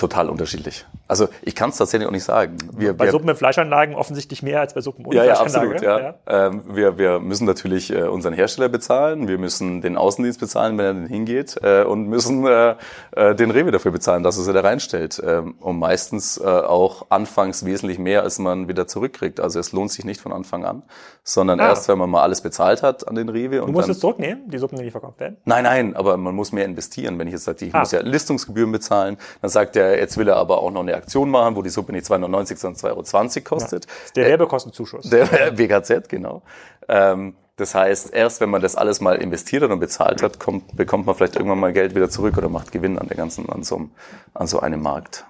[0.01, 0.85] Total unterschiedlich.
[1.07, 2.57] Also ich kann es tatsächlich auch nicht sagen.
[2.75, 5.75] Wir, bei wir, Suppen mit Fleischanlagen offensichtlich mehr als bei Suppen ohne ja, ja, Fleischanlage.
[5.75, 6.47] Absolut, ja, ja.
[6.47, 10.85] Ähm, wir, wir müssen natürlich äh, unseren Hersteller bezahlen, wir müssen den Außendienst bezahlen, wenn
[10.85, 12.75] er denn hingeht äh, und müssen äh,
[13.11, 15.21] äh, den Rewe dafür bezahlen, dass er sie da reinstellt.
[15.23, 19.39] Ähm, und meistens äh, auch anfangs wesentlich mehr, als man wieder zurückkriegt.
[19.39, 20.81] Also es lohnt sich nicht von Anfang an,
[21.23, 21.69] sondern ah.
[21.69, 23.57] erst, wenn man mal alles bezahlt hat an den Rewe.
[23.57, 25.37] Du musst es zurücknehmen, die Suppen, die nicht verkauft werden?
[25.45, 27.19] Nein, nein, aber man muss mehr investieren.
[27.19, 27.79] Wenn ich jetzt sage, ich ah.
[27.79, 31.29] muss ja Listungsgebühren bezahlen, dann sagt der jetzt will er aber auch noch eine Aktion
[31.29, 33.85] machen, wo die Suppe nicht 2,99, sondern 2,20 Euro kostet.
[33.85, 35.09] Ja, der Werbekostenzuschuss.
[35.09, 36.41] Der WKZ, genau.
[36.87, 40.75] Ähm, das heißt, erst wenn man das alles mal investiert hat und bezahlt hat, kommt,
[40.75, 43.63] bekommt man vielleicht irgendwann mal Geld wieder zurück oder macht Gewinn an der ganzen, an
[43.63, 43.89] so,
[44.33, 45.25] an so einem Markt.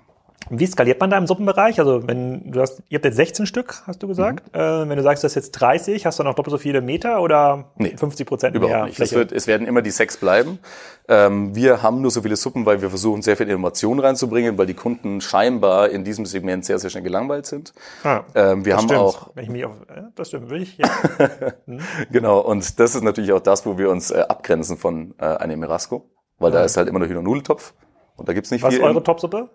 [0.49, 1.79] Wie skaliert man da im Suppenbereich?
[1.79, 4.53] Also wenn du hast, ihr habt jetzt 16 Stück, hast du gesagt.
[4.53, 4.59] Mhm.
[4.59, 7.21] Äh, wenn du sagst, du hast jetzt 30, hast du noch doppelt so viele Meter
[7.21, 8.99] oder nee, 50 Prozent mehr Überhaupt nicht.
[8.99, 10.59] Es, wird, es werden immer die sechs bleiben.
[11.07, 14.65] Ähm, wir haben nur so viele Suppen, weil wir versuchen, sehr viel Innovation reinzubringen, weil
[14.65, 17.73] die Kunden scheinbar in diesem Segment sehr, sehr schnell gelangweilt sind.
[18.03, 18.99] Ah, ähm, wir haben stimmt.
[18.99, 19.29] auch.
[19.35, 20.77] Wenn ich mich auf, äh, das stimmt, will ich.
[20.77, 20.89] Ja.
[21.65, 21.79] hm.
[22.11, 22.39] Genau.
[22.39, 26.09] Und das ist natürlich auch das, wo wir uns äh, abgrenzen von äh, einem Erasco,
[26.39, 26.59] weil ah.
[26.59, 27.73] da ist halt immer noch Hühner-Nudeltopf.
[28.17, 28.81] Und da gibt's nicht Was viel.
[28.81, 29.49] Was ist eure Topsuppe?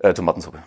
[0.00, 0.58] Äh, Tomatensuppe.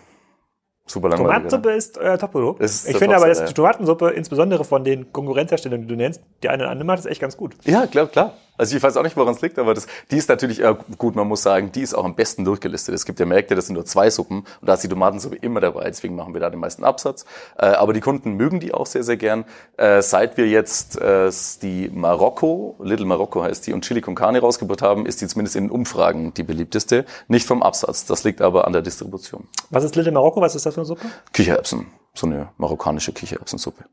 [0.86, 1.32] Super langweilig.
[1.32, 2.62] Tomatensuppe ist euer Top-Produkt.
[2.62, 6.62] Ich finde aber, dass die Tomatensuppe, insbesondere von den Konkurrenzherstellern, die du nennst, die eine
[6.62, 7.56] oder andere macht, ist echt ganz gut.
[7.64, 8.34] Ja, klar, klar.
[8.56, 11.16] Also ich weiß auch nicht, woran es liegt, aber das, die ist natürlich, äh, gut,
[11.16, 12.94] man muss sagen, die ist auch am besten durchgelistet.
[12.94, 15.60] Es gibt ja Märkte, das sind nur zwei Suppen und da ist die Tomatensuppe immer
[15.60, 17.24] dabei, deswegen machen wir da den meisten Absatz.
[17.58, 19.44] Äh, aber die Kunden mögen die auch sehr, sehr gern.
[19.76, 21.30] Äh, seit wir jetzt äh,
[21.62, 25.56] die Marokko, Little Marokko heißt die, und Chili con Carne rausgebracht haben, ist die zumindest
[25.56, 27.04] in den Umfragen die beliebteste.
[27.26, 29.48] Nicht vom Absatz, das liegt aber an der Distribution.
[29.70, 31.06] Was ist Little Marokko, was ist das für eine Suppe?
[31.32, 33.84] Kichererbsen, so eine marokkanische Kichererbsensuppe.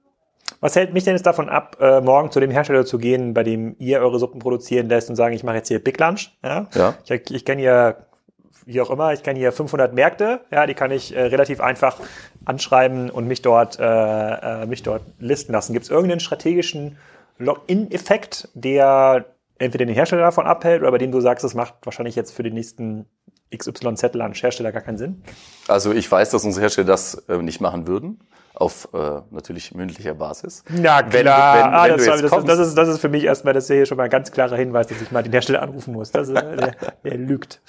[0.61, 3.41] Was hält mich denn jetzt davon ab, äh, morgen zu dem Hersteller zu gehen, bei
[3.41, 6.37] dem ihr eure Suppen produzieren lässt und sagen, ich mache jetzt hier Big Lunch?
[6.43, 6.67] Ja.
[6.75, 6.93] ja.
[7.03, 8.05] Ich, ich kenne hier,
[8.65, 10.41] wie auch immer, ich kenne hier 500 Märkte.
[10.51, 11.99] Ja, die kann ich äh, relativ einfach
[12.45, 15.73] anschreiben und mich dort, äh, äh, mich dort listen lassen.
[15.73, 16.97] Gibt es irgendeinen strategischen
[17.39, 19.25] Login-Effekt, der
[19.57, 22.43] entweder den Hersteller davon abhält oder bei dem du sagst, das macht wahrscheinlich jetzt für
[22.43, 23.07] den nächsten
[23.55, 25.23] XYZ-Lunch-Hersteller gar keinen Sinn?
[25.67, 28.19] Also ich weiß, dass unsere Hersteller das äh, nicht machen würden
[28.53, 30.63] auf äh, natürlich mündlicher Basis.
[30.69, 33.23] Na klar, wenn, wenn, ah, wenn das, das, ist, das, ist, das ist für mich
[33.23, 35.61] erstmal, das ist hier schon mal ein ganz klarer Hinweis, dass ich mal den Hersteller
[35.61, 36.11] anrufen muss.
[36.11, 37.61] Das ist, der, der lügt.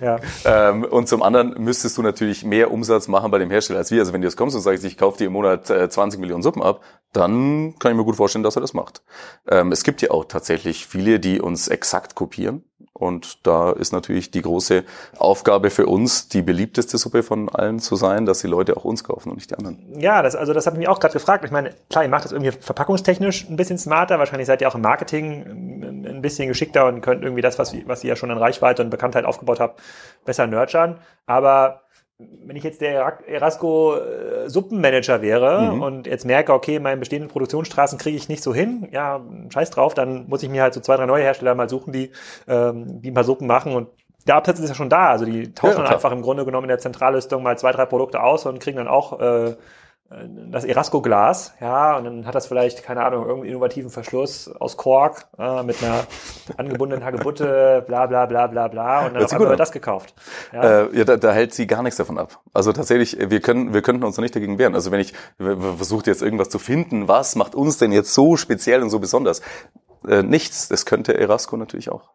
[0.00, 0.18] Ja.
[0.44, 4.00] Ähm, und zum anderen müsstest du natürlich mehr Umsatz machen bei dem Hersteller als wir.
[4.00, 6.42] Also wenn du jetzt kommst und sagst, ich kaufe dir im Monat äh, 20 Millionen
[6.42, 6.80] Suppen ab,
[7.12, 9.02] dann kann ich mir gut vorstellen, dass er das macht.
[9.48, 12.64] Ähm, es gibt ja auch tatsächlich viele, die uns exakt kopieren.
[13.00, 14.84] Und da ist natürlich die große
[15.16, 19.04] Aufgabe für uns, die beliebteste Suppe von allen zu sein, dass die Leute auch uns
[19.04, 19.78] kaufen und nicht die anderen.
[19.98, 21.44] Ja, das, also das habe ich mich auch gerade gefragt.
[21.44, 24.18] Ich meine, klar, ihr macht das irgendwie verpackungstechnisch ein bisschen smarter.
[24.18, 28.04] Wahrscheinlich seid ihr auch im Marketing ein bisschen geschickter und könnt irgendwie das, was, was
[28.04, 29.80] ihr ja schon an Reichweite und Bekanntheit aufgebaut habt,
[30.24, 30.98] besser nurturen.
[31.26, 31.82] Aber
[32.18, 35.82] wenn ich jetzt der Erasco äh, Suppenmanager wäre mhm.
[35.82, 39.94] und jetzt merke, okay, meine bestehenden Produktionsstraßen kriege ich nicht so hin, ja, scheiß drauf,
[39.94, 42.10] dann muss ich mir halt so zwei, drei neue Hersteller mal suchen, die,
[42.46, 43.88] ähm, die ein paar Suppen machen und
[44.26, 45.10] der Absatz ist ja schon da.
[45.10, 48.22] Also die tauschen ja, einfach im Grunde genommen in der Zentrallistung mal zwei, drei Produkte
[48.22, 49.56] aus und kriegen dann auch äh,
[50.50, 55.26] das Erasco-Glas, ja, und dann hat das vielleicht, keine Ahnung, irgendeinen innovativen Verschluss aus Kork
[55.38, 56.04] äh, mit einer
[56.56, 60.14] angebundenen Hagebutte, bla bla bla bla bla, und dann haben wir das gekauft.
[60.52, 62.40] Ja, äh, ja da, da hält sie gar nichts davon ab.
[62.52, 64.74] Also tatsächlich, wir können, wir könnten uns noch nicht dagegen wehren.
[64.74, 68.82] Also wenn ich versucht jetzt irgendwas zu finden, was macht uns denn jetzt so speziell
[68.82, 69.42] und so besonders?
[70.08, 70.68] Äh, nichts.
[70.68, 72.08] Das könnte Erasco natürlich auch.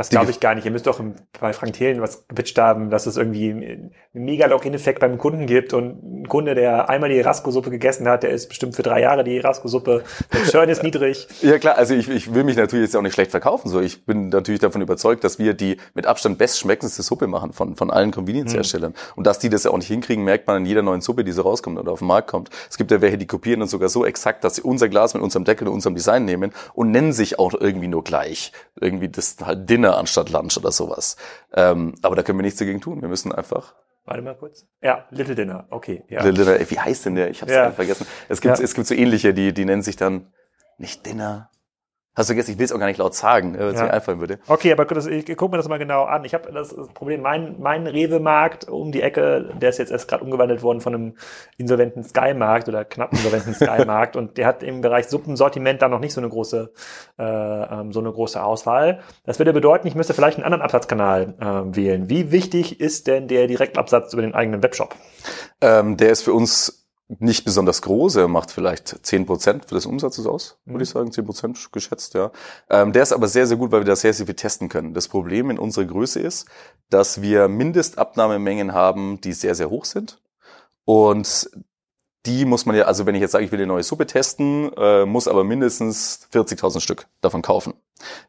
[0.00, 0.64] Das glaube ich gar nicht.
[0.64, 0.98] Ihr müsst doch
[1.38, 5.74] bei Frank Thelen was gepitcht haben, dass es irgendwie einen mega Login-Effekt beim Kunden gibt
[5.74, 9.24] und ein Kunde, der einmal die Rasco-Suppe gegessen hat, der ist bestimmt für drei Jahre
[9.24, 10.02] die Rasco-Suppe.
[10.32, 11.28] Der Churn ist niedrig.
[11.42, 13.68] Ja klar, also ich, ich will mich natürlich jetzt auch nicht schlecht verkaufen.
[13.68, 17.76] So, ich bin natürlich davon überzeugt, dass wir die mit Abstand bestschmeckendste Suppe machen von,
[17.76, 18.92] von allen Convenience-Herstellern.
[18.92, 19.16] Mhm.
[19.16, 21.32] Und dass die das ja auch nicht hinkriegen, merkt man in jeder neuen Suppe, die
[21.32, 22.48] so rauskommt oder auf den Markt kommt.
[22.70, 25.22] Es gibt ja welche, die kopieren uns sogar so exakt, dass sie unser Glas mit
[25.22, 28.52] unserem Deckel und unserem Design nehmen und nennen sich auch irgendwie nur gleich.
[28.80, 31.16] Irgendwie das halt Dinner anstatt Lunch oder sowas.
[31.54, 33.02] Ähm, aber da können wir nichts dagegen tun.
[33.02, 33.74] Wir müssen einfach
[34.06, 34.66] Warte mal kurz.
[34.82, 36.02] Ja, Little Dinner, okay.
[36.08, 36.24] Ja.
[36.24, 37.30] Little Dinner, wie heißt denn der?
[37.30, 37.70] Ich habe es ja.
[37.70, 38.06] vergessen.
[38.28, 38.64] Es gibt, ja.
[38.64, 40.32] es gibt so ähnliche, die, die nennen sich dann
[40.78, 41.50] nicht Dinner,
[42.16, 43.84] Hast du vergessen, ich will es auch gar nicht laut sagen, wenn es ja.
[43.84, 44.40] mir einfallen würde.
[44.48, 46.24] Okay, aber das, ich, ich gucke mir das mal genau an.
[46.24, 50.08] Ich habe das, das, Problem, mein, mein Rewe-Markt um die Ecke, der ist jetzt erst
[50.08, 51.14] gerade umgewandelt worden von einem
[51.56, 56.12] insolventen Sky-Markt oder knapp insolventen Sky-Markt und der hat im Bereich Suppensortiment da noch nicht
[56.12, 56.72] so eine große,
[57.16, 59.00] äh, ähm, so eine große Auswahl.
[59.24, 62.10] Das würde bedeuten, ich müsste vielleicht einen anderen Absatzkanal äh, wählen.
[62.10, 64.96] Wie wichtig ist denn der Direktabsatz über den eigenen Webshop?
[65.60, 66.79] Ähm, der ist für uns
[67.18, 68.16] nicht besonders groß.
[68.16, 70.72] Er macht vielleicht zehn Prozent des Umsatzes aus, mhm.
[70.72, 72.30] würde ich sagen, zehn Prozent geschätzt, ja.
[72.68, 74.94] Ähm, der ist aber sehr, sehr gut, weil wir da sehr, sehr viel testen können.
[74.94, 76.46] Das Problem in unserer Größe ist,
[76.88, 80.20] dass wir Mindestabnahmemengen haben, die sehr, sehr hoch sind.
[80.84, 81.50] Und
[82.26, 84.70] die muss man ja, also wenn ich jetzt sage, ich will eine neue Suppe testen,
[84.76, 87.74] äh, muss aber mindestens 40.000 Stück davon kaufen.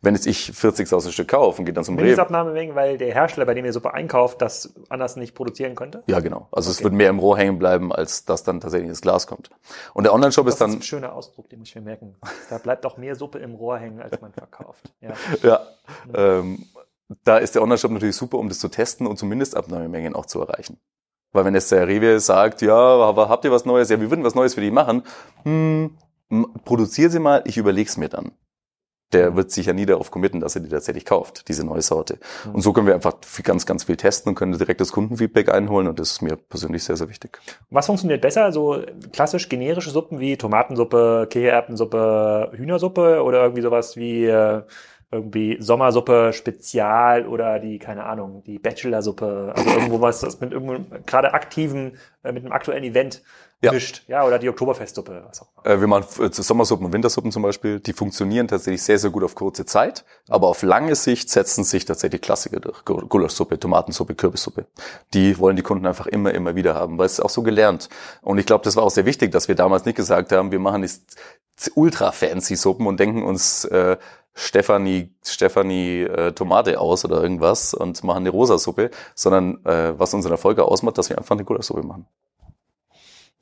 [0.02, 3.46] Wenn jetzt ich 40.000 Stück kaufe und geht dann zum Mindestabnahme wegen, weil der Hersteller,
[3.46, 6.04] bei dem ihr Suppe einkauft, das anders nicht produzieren könnte?
[6.08, 6.48] Ja, genau.
[6.52, 6.78] Also okay.
[6.78, 9.50] es wird mehr im Rohr hängen bleiben, als dass dann tatsächlich ins Glas kommt.
[9.94, 10.72] Und der Online-Shop ist dann...
[10.72, 12.16] Das ist ein schöner Ausdruck, den muss ich mir merken.
[12.50, 14.94] Da bleibt doch mehr Suppe im Rohr hängen, als man verkauft.
[15.02, 15.62] Ja, ja
[16.14, 16.66] ähm,
[17.24, 20.42] da ist der Online-Shop natürlich super, um das zu testen und zumindest Abnahmemengen auch zu
[20.42, 20.80] erreichen.
[21.34, 23.90] Weil wenn jetzt der Rewe sagt, ja, aber habt ihr was Neues?
[23.90, 25.04] Ja, wir würden was Neues für dich machen.
[25.44, 25.98] Hm,
[26.66, 28.32] produzier sie mal, ich überleg's mir dann.
[29.14, 32.18] Der wird sich ja nie darauf committen, dass er die tatsächlich kauft, diese neue Sorte.
[32.46, 32.56] Mhm.
[32.56, 35.88] Und so können wir einfach ganz, ganz viel testen und können direkt das Kundenfeedback einholen
[35.88, 37.40] und das ist mir persönlich sehr, sehr wichtig.
[37.70, 38.52] Was funktioniert besser?
[38.52, 44.62] So klassisch generische Suppen wie Tomatensuppe, Kichererbsensuppe, Hühnersuppe oder irgendwie sowas wie äh,
[45.12, 51.06] irgendwie Sommersuppe Spezial oder die, keine Ahnung, die Bachelorsuppe, also irgendwo was, das mit irgendeinem
[51.06, 53.22] gerade aktiven, äh, mit einem aktuellen Event
[53.62, 53.72] ja.
[53.72, 54.04] mischt.
[54.08, 55.76] Ja, oder die Oktoberfestsuppe, was auch immer.
[55.76, 59.24] Äh, wir machen äh, Sommersuppen und Wintersuppen zum Beispiel, die funktionieren tatsächlich sehr, sehr gut
[59.24, 62.84] auf kurze Zeit, aber auf lange Sicht setzen sich tatsächlich Klassiker durch.
[62.86, 64.66] Gulaschsuppe, Tomatensuppe, Kürbissuppe.
[65.14, 67.90] Die wollen die Kunden einfach immer, immer wieder haben, weil es ist auch so gelernt.
[68.22, 70.60] Und ich glaube, das war auch sehr wichtig, dass wir damals nicht gesagt haben, wir
[70.60, 71.20] machen jetzt
[71.76, 73.98] ultra fancy Suppen und denken uns, äh,
[74.34, 80.32] Stefanie, Stefanie äh, Tomate aus oder irgendwas und machen eine Rosasuppe, sondern äh, was unseren
[80.32, 82.08] Erfolg ausmacht, dass wir einfach eine Gulaschsuppe machen.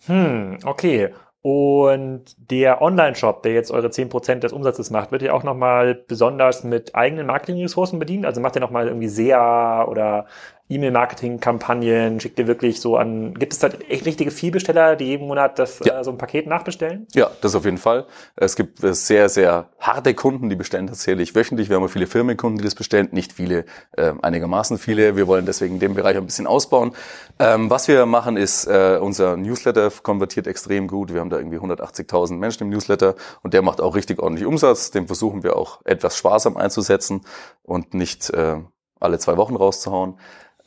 [0.09, 1.13] Hm, okay.
[1.41, 6.65] Und der Online-Shop, der jetzt eure 10% des Umsatzes macht, wird ihr auch nochmal besonders
[6.65, 8.25] mit eigenen Marketing-Ressourcen bedient?
[8.25, 10.25] Also macht ihr nochmal irgendwie SEA oder
[10.69, 12.19] E-Mail-Marketing-Kampagnen?
[12.19, 15.79] Schickt ihr wirklich so an, gibt es da echt richtige Vielbesteller, die jeden Monat das,
[15.83, 15.99] ja.
[15.99, 17.07] äh, so ein Paket nachbestellen?
[17.13, 18.05] Ja, das auf jeden Fall.
[18.35, 21.69] Es gibt sehr, sehr harte Kunden, die bestellen tatsächlich wöchentlich.
[21.69, 23.09] Wir haben viele Firmenkunden, die das bestellen.
[23.11, 23.65] Nicht viele,
[23.97, 25.15] äh, einigermaßen viele.
[25.15, 26.91] Wir wollen deswegen den Bereich ein bisschen ausbauen.
[27.39, 31.13] Ähm, was wir machen ist, äh, unser Newsletter konvertiert extrem gut.
[31.13, 34.91] Wir haben da irgendwie 180.000 Menschen im Newsletter und der macht auch richtig ordentlich Umsatz.
[34.91, 37.21] Den versuchen wir auch etwas sparsam einzusetzen
[37.63, 38.57] und nicht äh,
[38.99, 40.15] alle zwei Wochen rauszuhauen.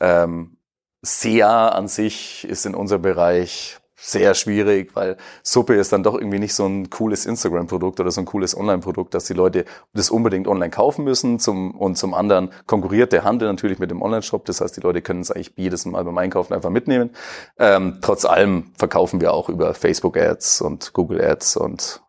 [0.02, 0.56] Ähm,
[1.02, 6.40] SEA an sich ist in unserem Bereich sehr schwierig, weil Suppe ist dann doch irgendwie
[6.40, 10.48] nicht so ein cooles Instagram-Produkt oder so ein cooles Online-Produkt, dass die Leute das unbedingt
[10.48, 11.38] online kaufen müssen.
[11.38, 14.44] Zum, und zum anderen konkurriert der Handel natürlich mit dem Online-Shop.
[14.44, 17.10] Das heißt, die Leute können es eigentlich jedes Mal beim Einkaufen einfach mitnehmen.
[17.58, 22.02] Ähm, trotz allem verkaufen wir auch über Facebook-Ads und Google-Ads und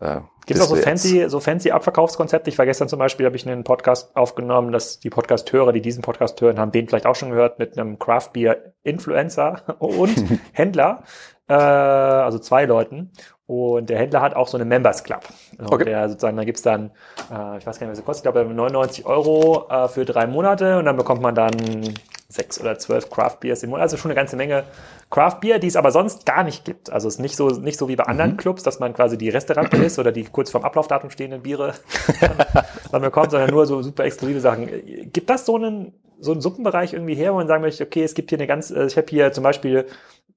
[0.00, 2.48] äh, Gibt es auch so fancy, so fancy Abverkaufskonzepte?
[2.48, 6.00] Ich war gestern zum Beispiel, habe ich einen Podcast aufgenommen, dass die Podcasthörer, die diesen
[6.00, 10.16] Podcast hören, haben den vielleicht auch schon gehört, mit einem Craft Beer Influencer und
[10.52, 11.02] Händler,
[11.48, 13.10] äh, also zwei Leuten.
[13.46, 15.20] Und der Händler hat auch so eine Members Club.
[15.58, 15.84] Und okay.
[15.84, 16.92] der sozusagen, da gibt's dann,
[17.30, 20.26] äh, ich weiß gar nicht, was es kostet, ich glaube 99 Euro äh, für drei
[20.26, 21.52] Monate und dann bekommt man dann
[22.28, 23.82] sechs oder zwölf Craft Beers im Monat.
[23.82, 24.64] Also schon eine ganze Menge
[25.10, 26.90] Craft Beer, die es aber sonst gar nicht gibt.
[26.90, 28.36] Also es ist nicht so, nicht so wie bei anderen mhm.
[28.36, 31.74] Clubs, dass man quasi die Restaurante ist oder die kurz vorm Ablaufdatum stehenden Biere
[32.92, 34.68] dann bekommt, sondern nur so super exklusive Sachen.
[35.12, 38.14] Gibt das so einen, so einen Suppenbereich irgendwie her, wo man sagen möchte, okay, es
[38.14, 39.86] gibt hier eine ganz, äh, ich habe hier zum Beispiel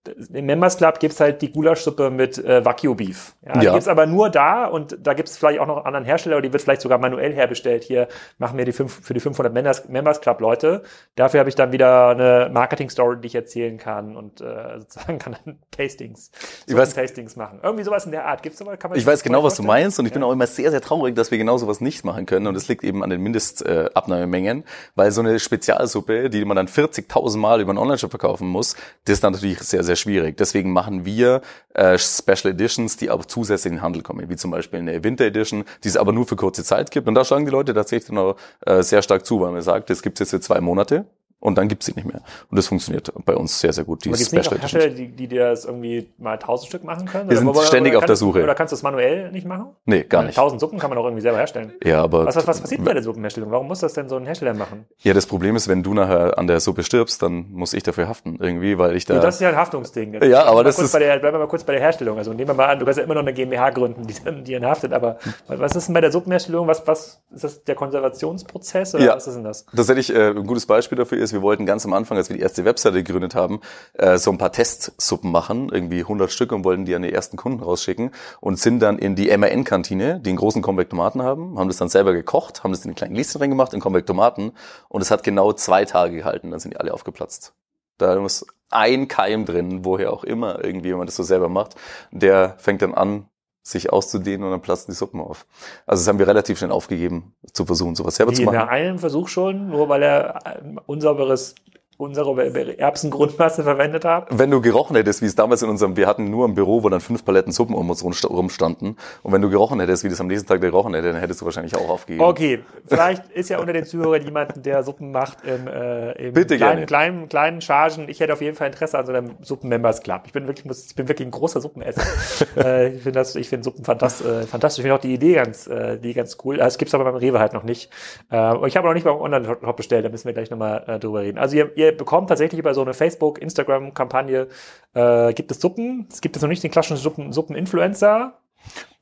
[0.07, 3.35] im Members Club gibt's halt die Gulaschsuppe mit äh, Wagyu Beef.
[3.45, 3.59] Ja, ja.
[3.59, 6.51] Die gibt's aber nur da und da gibt's vielleicht auch noch einen anderen Hersteller, die
[6.51, 7.83] wird vielleicht sogar manuell herbestellt.
[7.83, 8.07] Hier
[8.39, 10.83] machen wir die fünf, für die 500 Members, Members Club Leute.
[11.15, 15.19] Dafür habe ich dann wieder eine Marketing Story, die ich erzählen kann und äh, sozusagen
[15.19, 16.31] kann dann Tastings,
[16.65, 17.59] ich weiß, Tastings machen.
[17.61, 18.41] Irgendwie sowas in der Art.
[18.41, 18.79] Gibt's sowas?
[18.79, 20.15] Kann man ich weiß genau, was du meinst und ich ja.
[20.15, 22.67] bin auch immer sehr, sehr traurig, dass wir genau sowas nicht machen können und es
[22.67, 24.63] liegt eben an den Mindestabnahmemengen,
[24.95, 29.13] weil so eine Spezialsuppe, die man dann 40.000 Mal über einen Online-Shop verkaufen muss, das
[29.13, 30.37] ist dann natürlich sehr, sehr sehr schwierig.
[30.37, 31.41] Deswegen machen wir
[31.73, 35.25] äh, Special Editions, die auch zusätzlich in den Handel kommen, wie zum Beispiel eine Winter
[35.25, 37.07] Edition, die es aber nur für kurze Zeit gibt.
[37.07, 40.01] Und da schlagen die Leute tatsächlich noch äh, sehr stark zu, weil man sagt, das
[40.01, 41.05] gibt es jetzt für zwei Monate
[41.41, 42.21] und dann gibt's sie nicht mehr.
[42.49, 44.05] Und das funktioniert bei uns sehr, sehr gut.
[44.05, 47.07] Die Aber gibt's nicht auch Hersteller, die, die dir das irgendwie mal tausend Stück machen
[47.07, 47.29] können?
[47.29, 48.43] Wir sind oder, ständig oder auf der Suche.
[48.43, 49.71] Oder kannst du es manuell nicht machen?
[49.85, 50.35] Nee, gar nicht.
[50.35, 51.73] Tausend Suppen kann man auch irgendwie selber herstellen.
[51.83, 52.27] Ja, aber...
[52.27, 53.49] Was, was, was passiert bei der Suppenherstellung?
[53.49, 54.85] Warum muss das denn so ein Hersteller machen?
[54.99, 58.07] Ja, das Problem ist, wenn du nachher an der Suppe stirbst, dann muss ich dafür
[58.07, 59.15] haften irgendwie, weil ich da...
[59.15, 60.13] Und das ist ja ein Haftungsding.
[60.13, 60.91] Jetzt ja, aber das ist...
[60.91, 62.19] Bei der, bleiben wir mal kurz bei der Herstellung.
[62.19, 64.53] Also nehmen wir mal an, du kannst ja immer noch eine GmbH gründen, die, die
[64.53, 66.67] dann haftet, aber was ist denn bei der Suppenherstellung?
[66.67, 69.65] Was, was ist das der Konservationsprozess oder ja, was ist denn das?
[69.65, 72.41] Tatsächlich, äh, ein gutes Beispiel dafür ist, wir wollten ganz am Anfang als wir die
[72.41, 73.61] erste Webseite gegründet haben,
[73.93, 77.37] äh, so ein paar Testsuppen machen, irgendwie 100 Stück und wollten die an die ersten
[77.37, 81.77] Kunden rausschicken und sind dann in die MAN-Kantine, die einen großen Konvektomaten haben, haben das
[81.77, 84.51] dann selber gekocht, haben das in einen kleinen Gläschen reingemacht, in Konvektomaten
[84.89, 87.53] und es hat genau zwei Tage gehalten, dann sind die alle aufgeplatzt.
[87.97, 91.75] Da muss ein Keim drin, woher auch immer, irgendwie, wenn man das so selber macht,
[92.11, 93.27] der fängt dann an,
[93.63, 95.45] sich auszudehnen und dann platzen die Suppen auf.
[95.85, 98.55] Also das haben wir relativ schnell aufgegeben, zu versuchen, sowas selber Wie zu machen.
[98.55, 101.55] Nach einem Versuch schon, nur weil er unsauberes
[102.01, 104.27] unsere Erbsengrundmasse verwendet habe.
[104.31, 106.89] Wenn du gerochen hättest, wie es damals in unserem, wir hatten nur ein Büro, wo
[106.89, 108.97] dann fünf Paletten Suppen um uns rumstanden.
[109.23, 111.45] Und wenn du gerochen hättest, wie das am nächsten Tag gerochen hätte, dann hättest du
[111.45, 112.25] wahrscheinlich auch aufgegeben.
[112.25, 116.57] Okay, vielleicht ist ja unter den Zuhörern jemand, der Suppen macht im, äh, im Bitte
[116.57, 118.09] kleinen, kleinen, kleinen Chargen.
[118.09, 120.23] Ich hätte auf jeden Fall Interesse an so einem Suppen-Members Club.
[120.25, 122.01] Ich bin wirklich, ich bin wirklich ein großer Suppenesser.
[122.57, 124.25] äh, ich finde das, ich finde Suppen fantastisch.
[124.25, 124.79] Äh, fantastisch.
[124.79, 126.57] Ich finde auch die Idee ganz, äh, die ganz cool.
[126.57, 127.91] Das gibt's aber beim Rewe halt noch nicht.
[128.31, 130.05] Äh, ich habe noch nicht beim Online-Shop bestellt.
[130.05, 131.37] Da müssen wir gleich nochmal äh, drüber reden.
[131.37, 134.47] Also ihr, ihr bekommt tatsächlich über so eine Facebook, Instagram-Kampagne,
[134.93, 136.07] äh, gibt es Suppen.
[136.11, 138.33] Es gibt es noch nicht den klassischen Suppen, Suppen-Influencer.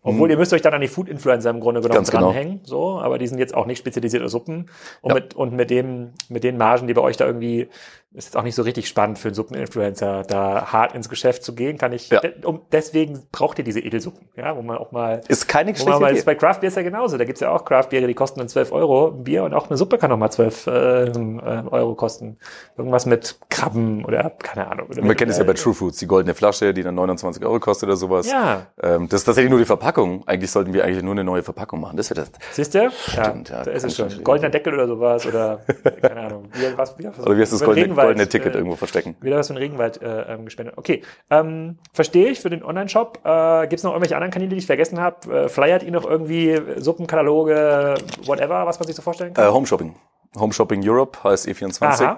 [0.01, 0.31] Obwohl, mhm.
[0.31, 2.27] ihr müsst euch dann an die Food-Influencer im Grunde genommen Ganz genau.
[2.27, 4.69] dranhängen, so, aber die sind jetzt auch nicht spezialisierte Suppen.
[5.01, 5.15] Und, ja.
[5.15, 7.67] mit, und mit dem, mit den Margen, die bei euch da irgendwie
[8.13, 11.53] ist jetzt auch nicht so richtig spannend für einen Suppeninfluencer, da hart ins Geschäft zu
[11.53, 12.19] gehen, kann ich, ja.
[12.19, 15.85] de um, deswegen braucht ihr diese Edelsuppen, ja, wo man auch mal, ist keine wo
[15.85, 18.07] man mal, ist bei Craft Beer ist ja genauso, da gibt's ja auch Craft Biere,
[18.07, 20.67] die kosten dann 12 Euro, ein Bier und auch eine Suppe kann noch mal 12
[20.67, 22.37] äh, Euro kosten.
[22.77, 24.87] Irgendwas mit Krabben oder, keine Ahnung.
[24.89, 27.59] Oder man kennt es ja bei True Foods, die goldene Flasche, die dann 29 Euro
[27.59, 28.29] kostet oder sowas.
[28.29, 28.67] Ja.
[28.81, 30.23] Ähm, das ist tatsächlich nur die Verpackung.
[30.27, 31.97] Eigentlich sollten wir eigentlich nur eine neue Verpackung machen.
[31.97, 32.31] Das wird das.
[32.51, 32.89] Siehst du?
[32.91, 34.23] Stimmt, ja, ja, da ist es schon.
[34.23, 35.59] Goldener Deckel oder sowas oder,
[36.01, 36.49] keine Ahnung.
[36.53, 39.15] Wie, was, wie, was, oder wie heißt das goldene, goldene Ticket äh, irgendwo verstecken.
[39.21, 40.77] Wieder was für den Regenwald äh, ähm, gespendet.
[40.77, 43.19] Okay, ähm, verstehe ich für den Online-Shop.
[43.23, 45.45] Äh, Gibt es noch irgendwelche anderen Kanäle, die ich vergessen habe?
[45.45, 47.95] Äh, flyert ihr noch irgendwie Suppenkataloge,
[48.25, 49.47] whatever, was man sich so vorstellen kann?
[49.47, 49.95] Äh, Home Shopping.
[50.37, 52.03] Home Shopping Europe heißt E24.
[52.03, 52.17] Aha.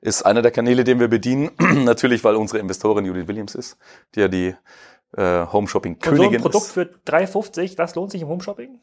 [0.00, 1.50] Ist einer der Kanäle, den wir bedienen.
[1.84, 3.78] Natürlich, weil unsere Investorin Judith Williams ist,
[4.14, 4.54] die ja die
[5.16, 6.72] äh, Home Shopping Königin Und so ein Produkt ist.
[6.72, 8.80] für 3,50, das lohnt sich im Home Shopping?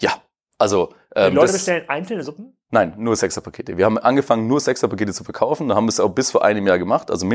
[0.00, 0.12] Ja,
[0.58, 2.56] also ähm, die Leute bestellen einzelne Suppen?
[2.74, 3.76] Nein, nur Sechserpakete.
[3.76, 5.68] Wir haben angefangen, nur Sechserpakete zu verkaufen.
[5.68, 7.10] Da haben wir es auch bis vor einem Jahr gemacht.
[7.10, 7.26] Also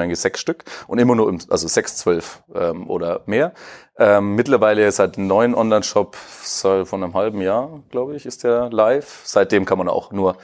[0.00, 3.52] eigentlich sechs Stück und immer nur, im, also sechs, zwölf ähm, oder mehr.
[3.96, 9.20] Ähm, mittlerweile seit einem neuen Online-Shop von einem halben Jahr, glaube ich, ist der live.
[9.22, 10.36] Seitdem kann man auch nur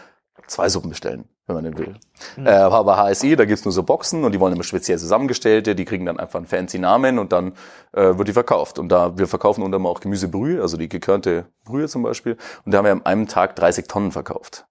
[0.46, 1.94] zwei Suppen bestellen wenn man den will.
[2.36, 2.46] Mhm.
[2.46, 5.84] Äh, aber HSI, da gibt's nur so Boxen und die wollen immer speziell zusammengestellte, die
[5.84, 7.52] kriegen dann einfach einen fancy Namen und dann
[7.92, 8.78] äh, wird die verkauft.
[8.78, 12.72] Und da wir verkaufen unter anderem auch Gemüsebrühe, also die gekörnte Brühe zum Beispiel, und
[12.72, 14.66] da haben wir an einem Tag 30 Tonnen verkauft.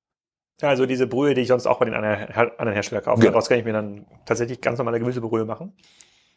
[0.62, 3.32] Also diese Brühe, die ich sonst auch bei den anderen, anderen Herstellern kaufe, genau.
[3.32, 5.74] daraus kann ich mir dann tatsächlich ganz normale Gemüsebrühe machen.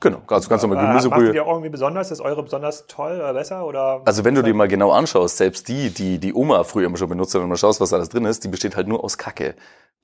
[0.01, 1.25] Genau, also ganz normal Gemüsebrühe.
[1.25, 2.13] Macht die auch irgendwie besonders?
[2.13, 3.67] Ist eure besonders toll oder besser?
[3.67, 6.97] Oder also wenn du die mal genau anschaust, selbst die, die die Oma früher immer
[6.97, 8.87] schon benutzt hat, wenn du mal schaust, was da alles drin ist, die besteht halt
[8.87, 9.57] nur aus Kacke.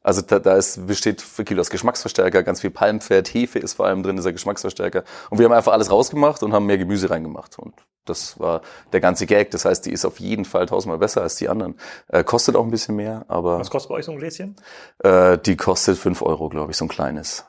[0.05, 4.02] Also da, da ist, besteht wirklich aus Geschmacksverstärker, ganz viel Palmfett, Hefe ist vor allem
[4.02, 5.02] drin, dieser Geschmacksverstärker.
[5.30, 7.59] Und wir haben einfach alles rausgemacht und haben mehr Gemüse reingemacht.
[7.59, 7.74] Und
[8.05, 8.61] das war
[8.92, 9.50] der ganze Gag.
[9.50, 11.76] Das heißt, die ist auf jeden Fall tausendmal besser als die anderen.
[12.09, 13.59] Äh, kostet auch ein bisschen mehr, aber.
[13.59, 14.57] Was kostet bei euch so ein Gläschen?
[14.98, 17.46] Äh, die kostet fünf Euro, glaube ich, so ein kleines.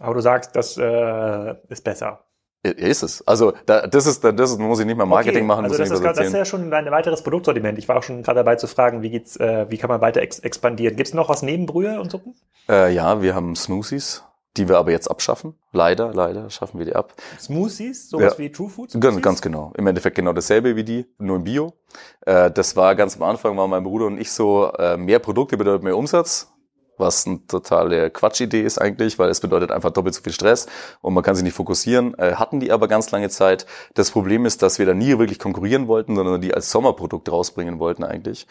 [0.00, 2.25] Aber du sagst, das äh, ist besser.
[2.70, 3.26] Ist es.
[3.26, 5.64] Also da, das ist, das ist, muss ich nicht mehr Marketing okay, machen.
[5.64, 7.78] Also das, ist, das ist ja schon ein weiteres Produktsortiment.
[7.78, 10.20] Ich war auch schon gerade dabei zu fragen, wie geht's, äh, wie kann man weiter
[10.20, 10.96] ex expandieren?
[10.96, 12.34] Gibt es noch was neben Brühe und Suppen?
[12.68, 14.24] Äh, ja, wir haben Smoothies,
[14.56, 15.54] die wir aber jetzt abschaffen.
[15.72, 17.14] Leider, leider schaffen wir die ab.
[17.38, 18.38] Smoothies, sowas ja.
[18.38, 19.00] wie True Food?
[19.00, 19.72] Ganz, ganz genau.
[19.76, 21.72] Im Endeffekt genau dasselbe wie die, nur im Bio.
[22.22, 25.56] Äh, das war ganz am Anfang, waren mein Bruder und ich so, äh, mehr Produkte
[25.56, 26.52] bedeutet mehr Umsatz
[26.98, 30.66] was eine totale Quatschidee ist eigentlich, weil es bedeutet einfach doppelt so viel Stress
[31.00, 32.14] und man kann sich nicht fokussieren.
[32.18, 33.66] Äh, hatten die aber ganz lange Zeit.
[33.94, 37.78] Das Problem ist, dass wir da nie wirklich konkurrieren wollten, sondern die als Sommerprodukt rausbringen
[37.78, 38.46] wollten eigentlich.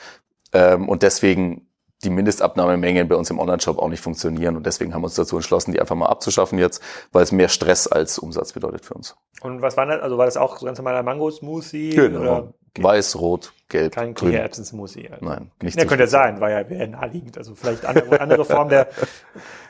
[0.54, 1.68] Ähm, und deswegen
[2.04, 5.36] die Mindestabnahmemengen bei uns im Onlineshop auch nicht funktionieren und deswegen haben wir uns dazu
[5.38, 6.82] entschlossen, die einfach mal abzuschaffen jetzt,
[7.12, 9.16] weil es mehr Stress als Umsatz bedeutet für uns.
[9.42, 10.02] Und was war das?
[10.02, 11.92] Also war das auch so ganz normaler Mango-Smoothie?
[11.92, 12.20] Genau.
[12.20, 12.54] Oder?
[12.78, 12.84] Okay.
[12.84, 14.32] Weiß, rot, gelb, Kein grün.
[14.32, 15.10] Kichererbsen-Smoothie.
[15.10, 15.26] Also.
[15.26, 17.38] Nein, nicht Ja, könnte ja sein, war ja wäre naheliegend.
[17.38, 18.90] Also vielleicht andere, andere Form der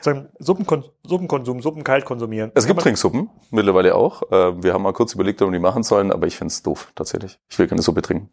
[0.40, 2.50] Suppenkon Suppenkonsum, Suppen kalt konsumieren.
[2.54, 4.22] Es gibt Trinksuppen, mittlerweile auch.
[4.32, 6.64] Äh, wir haben mal kurz überlegt, ob wir die machen sollen, aber ich finde es
[6.64, 7.38] doof, tatsächlich.
[7.48, 8.30] Ich will keine Suppe trinken.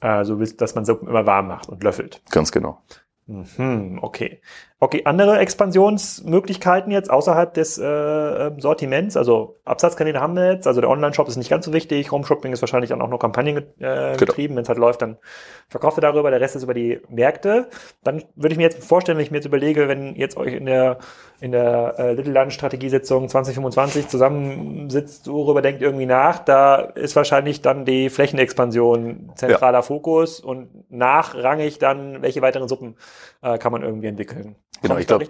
[0.00, 2.22] Also dass man Suppen immer warm macht und löffelt.
[2.30, 2.80] Ganz genau.
[3.26, 4.40] Mhm, okay.
[4.78, 10.82] Okay, andere Expansionsmöglichkeiten jetzt außerhalb des äh, ähm, Sortiments, also Absatzkanäle haben wir jetzt, also
[10.82, 14.16] der Online-Shop ist nicht ganz so wichtig, Home-Shopping ist wahrscheinlich auch noch Kampagnen äh, genau.
[14.16, 15.16] getrieben, wenn es halt läuft, dann
[15.68, 17.68] verkauft ihr darüber, der Rest ist über die Märkte.
[18.04, 20.66] Dann würde ich mir jetzt vorstellen, wenn ich mir jetzt überlege, wenn jetzt euch in
[20.66, 20.98] der
[21.40, 27.60] in der äh, Little Lunch Strategiesitzung 2025 zusammensitzt, worüber denkt irgendwie nach, da ist wahrscheinlich
[27.60, 29.82] dann die Flächenexpansion zentraler ja.
[29.82, 32.96] Fokus und nachrangig dann, welche weiteren Suppen
[33.42, 34.56] äh, kann man irgendwie entwickeln.
[34.82, 35.26] Genau, ich glaube,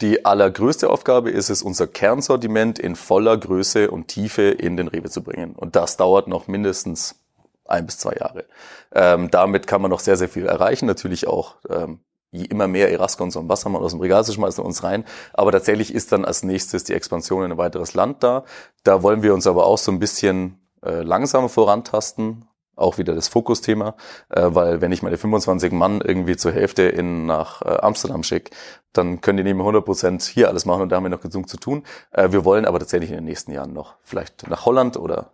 [0.00, 5.08] die allergrößte Aufgabe ist es, unser Kernsortiment in voller Größe und Tiefe in den Rewe
[5.10, 5.54] zu bringen.
[5.54, 7.16] Und das dauert noch mindestens
[7.64, 8.44] ein bis zwei Jahre.
[8.92, 10.86] Ähm, damit kann man noch sehr, sehr viel erreichen.
[10.86, 12.00] Natürlich auch ähm,
[12.32, 15.04] immer mehr Eraskons und Wassermann aus dem Regal zu schmeißen uns rein.
[15.32, 18.44] Aber tatsächlich ist dann als nächstes die Expansion in ein weiteres Land da.
[18.84, 22.47] Da wollen wir uns aber auch so ein bisschen äh, langsam vorantasten
[22.78, 23.96] auch wieder das Fokusthema,
[24.30, 28.50] äh, weil wenn ich meine 25 Mann irgendwie zur Hälfte in nach äh, Amsterdam schicke,
[28.92, 31.20] dann können die nicht mehr 100 Prozent hier alles machen und da haben wir noch
[31.20, 31.84] genug zu tun.
[32.12, 35.30] Äh, wir wollen aber tatsächlich in den nächsten Jahren noch vielleicht nach Holland oder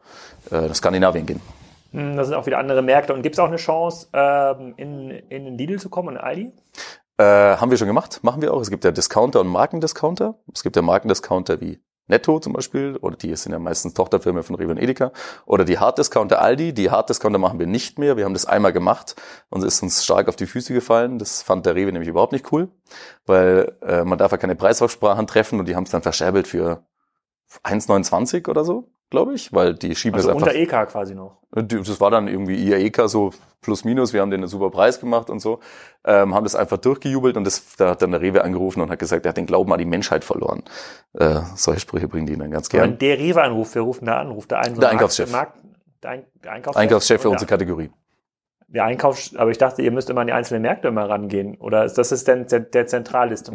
[0.50, 1.40] äh, nach Skandinavien gehen.
[1.92, 3.14] Hm, das sind auch wieder andere Märkte.
[3.14, 6.52] Und gibt es auch eine Chance, ähm, in, in den Lidl zu kommen und Aldi?
[7.16, 8.60] Äh, haben wir schon gemacht, machen wir auch.
[8.60, 10.34] Es gibt ja Discounter und Markendiscounter.
[10.52, 14.56] Es gibt ja Markendiscounter wie Netto zum Beispiel, oder die sind ja meistens Tochterfirmen von
[14.56, 15.12] Rewe und Edeka,
[15.46, 16.74] oder die Harddiscounter Aldi.
[16.74, 18.16] Die Harddiscounter machen wir nicht mehr.
[18.16, 19.16] Wir haben das einmal gemacht
[19.50, 21.18] und es ist uns stark auf die Füße gefallen.
[21.18, 22.68] Das fand der Rewe nämlich überhaupt nicht cool,
[23.26, 26.84] weil äh, man darf ja keine Preisaussprachen treffen und die haben es dann verscherbelt für
[27.62, 30.48] 1,29 oder so glaube ich, weil die schieben Also das einfach.
[30.48, 31.38] unter EK quasi noch.
[31.52, 33.30] Das war dann irgendwie IAEK so
[33.62, 34.12] plus minus.
[34.12, 35.60] Wir haben denen einen super Preis gemacht und so.
[36.04, 38.98] Ähm, haben das einfach durchgejubelt und das, da hat dann der Rewe angerufen und hat
[38.98, 40.62] gesagt, er hat den Glauben an die Menschheit verloren.
[41.14, 42.98] Äh, solche Sprüche bringen die dann ganz Wenn gern.
[42.98, 44.30] der Rewe anruft, wer ruft denn da an?
[44.32, 45.30] Ruft da einen so Der Einkaufschef.
[45.30, 45.58] Markt,
[46.02, 46.80] der, Ein, der Einkaufschef?
[46.82, 47.90] Einkaufschef für unsere Kategorie.
[48.68, 51.56] Der Einkauf, aber ich dachte, ihr müsst immer an die einzelnen Märkte immer rangehen.
[51.58, 52.86] Oder ist das ist denn der, der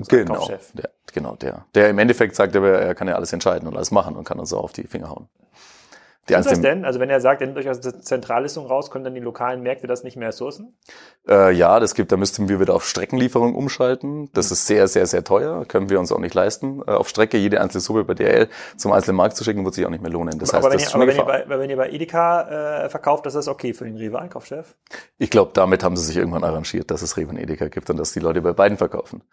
[0.07, 1.65] Genau, der, genau der.
[1.75, 4.49] Der im Endeffekt sagt, er kann ja alles entscheiden und alles machen und kann uns
[4.49, 5.27] so auf die Finger hauen.
[6.29, 6.85] Die Ist das denn?
[6.85, 9.61] Also wenn er sagt, er nimmt euch aus der Zentrallistung raus, können dann die lokalen
[9.61, 10.77] Märkte das nicht mehr sourcen?
[11.29, 14.29] äh, ja, das gibt, da müssten wir wieder auf Streckenlieferung umschalten.
[14.33, 15.65] Das ist sehr, sehr, sehr teuer.
[15.65, 16.81] Können wir uns auch nicht leisten.
[16.87, 19.85] Äh, auf Strecke jede einzelne Suppe bei DL zum einzelnen Markt zu schicken, wird sich
[19.85, 20.39] auch nicht mehr lohnen.
[20.39, 21.89] Das heißt, aber wenn, das ihr, ist schon aber wenn, ihr bei, wenn ihr bei
[21.89, 24.75] Edeka äh, verkauft, das ist okay für den Rewe-Einkaufschef?
[25.17, 27.97] Ich glaube, damit haben sie sich irgendwann arrangiert, dass es Rewe und Edeka gibt und
[27.97, 29.23] dass die Leute bei beiden verkaufen.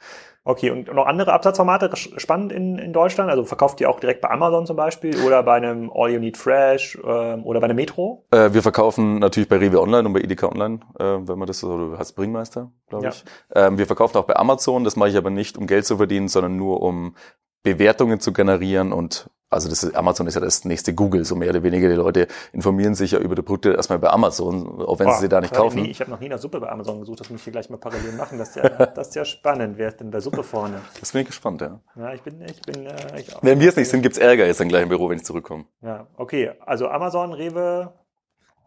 [0.45, 3.31] Okay, und noch andere Absatzformate spannend in, in Deutschland?
[3.31, 6.37] Also verkauft ihr auch direkt bei Amazon zum Beispiel oder bei einem All You Need
[6.37, 8.25] Fresh ähm, oder bei einem Metro?
[8.31, 11.59] Äh, wir verkaufen natürlich bei Rewe Online und bei Edeka Online, äh, wenn man das
[11.61, 13.11] so, oder heißt Bringmeister, glaube Ja.
[13.11, 13.25] ich.
[13.55, 16.29] Ähm, wir verkaufen auch bei Amazon, das mache ich aber nicht, um Geld zu verdienen,
[16.29, 17.15] sondern nur um
[17.63, 21.51] Bewertungen zu generieren und also das ist, Amazon ist ja das nächste Google, so mehr
[21.51, 21.89] oder weniger.
[21.89, 25.21] Die Leute informieren sich ja über die Produkte erstmal bei Amazon, auch wenn Boah, sie
[25.23, 25.83] sie da nicht kaufen.
[25.83, 27.71] Nie, ich habe noch nie nach Suppe bei Amazon gesucht, das muss ich hier gleich
[27.71, 28.39] mal parallel machen.
[28.39, 29.79] Das ist ja, das ist ja spannend.
[29.79, 30.81] Wer ist denn bei Suppe vorne?
[31.01, 31.81] Das bin ich gespannt, ja.
[31.97, 33.43] Ja, ich bin, ich bin, äh, ich auch.
[33.43, 35.67] Wenn wir es nicht sind, gibt's Ärger jetzt dann gleich im Büro, wenn ich zurückkomme.
[35.83, 36.53] Ja, okay.
[36.65, 37.93] Also Amazon, Rewe.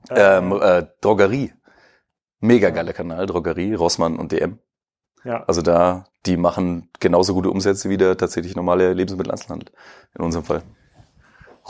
[0.10, 1.54] äh, Ähm, äh, Drogerie.
[2.40, 4.60] Mega geiler Kanal, Drogerie, Rossmann und DM.
[5.24, 5.44] Ja.
[5.46, 9.72] Also da, die machen genauso gute Umsätze wie der tatsächlich normale Lebensmitteleinzelhandel.
[10.16, 10.64] In unserem Fall.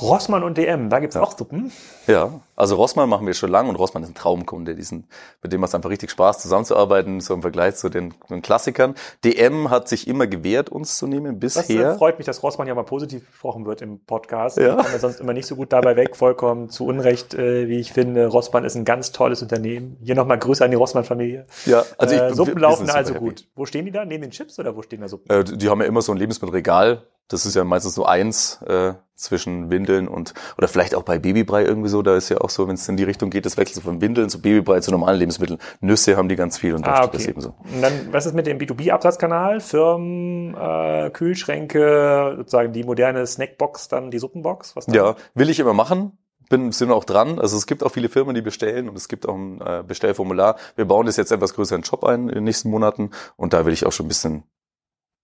[0.01, 1.21] Rossmann und DM, da gibt's Ja.
[1.21, 1.71] auch Suppen.
[2.07, 4.75] Ja, also Rossmann machen wir schon lange und Rossmann ist ein Traumkunde.
[4.75, 5.05] Die sind,
[5.43, 8.95] mit dem macht es einfach richtig Spaß, zusammenzuarbeiten, so im Vergleich zu den, den Klassikern.
[9.23, 11.95] DM hat sich immer gewehrt, uns zu nehmen Das äh, bisher.
[11.95, 14.57] freut mich, dass Rossmann ja mal positiv besprochen wird im Podcast.
[14.57, 14.71] Ja.
[14.71, 17.79] Ich komme ja sonst immer nicht so gut dabei weg, vollkommen zu Unrecht, äh, wie
[17.79, 18.27] ich finde.
[18.27, 19.97] Rossmann ist ein ganz tolles Unternehmen.
[20.01, 21.45] Hier nochmal Grüße an die Rossmann-Familie.
[21.65, 23.23] Ja, also ich, äh, wir- Suppen wir laufen da also happy.
[23.25, 23.47] gut.
[23.55, 24.05] Wo stehen die da?
[24.05, 25.29] Neben den Chips oder wo stehen da Suppen?
[25.31, 27.03] Äh, die haben ja immer so ein Lebensmittelregal.
[27.29, 31.63] Das ist ja meistens nur eins äh, zwischen Windeln und oder vielleicht auch bei Babybrei
[31.63, 32.01] irgendwie so.
[32.01, 34.01] Da ist ja auch so, wenn es in die Richtung geht, das wechselt so von
[34.01, 35.59] Windeln zu Babybrei zu normalen Lebensmitteln.
[35.79, 37.31] Nüsse haben die ganz viel und da Ah, steht das okay.
[37.31, 37.49] eben so.
[37.73, 39.59] Und dann, was ist mit dem B2B-Absatzkanal?
[39.59, 44.75] Firmen, äh, Kühlschränke, sozusagen die moderne Snackbox, dann die Suppenbox?
[44.75, 44.95] Was dann?
[44.95, 46.17] Ja, will ich immer machen.
[46.49, 47.37] Bin, sind auch dran.
[47.39, 50.55] Also es gibt auch viele Firmen, die bestellen und es gibt auch ein äh, Bestellformular.
[50.75, 53.53] Wir bauen das jetzt etwas größer in den Shop ein in den nächsten Monaten und
[53.53, 54.43] da will ich auch schon ein bisschen,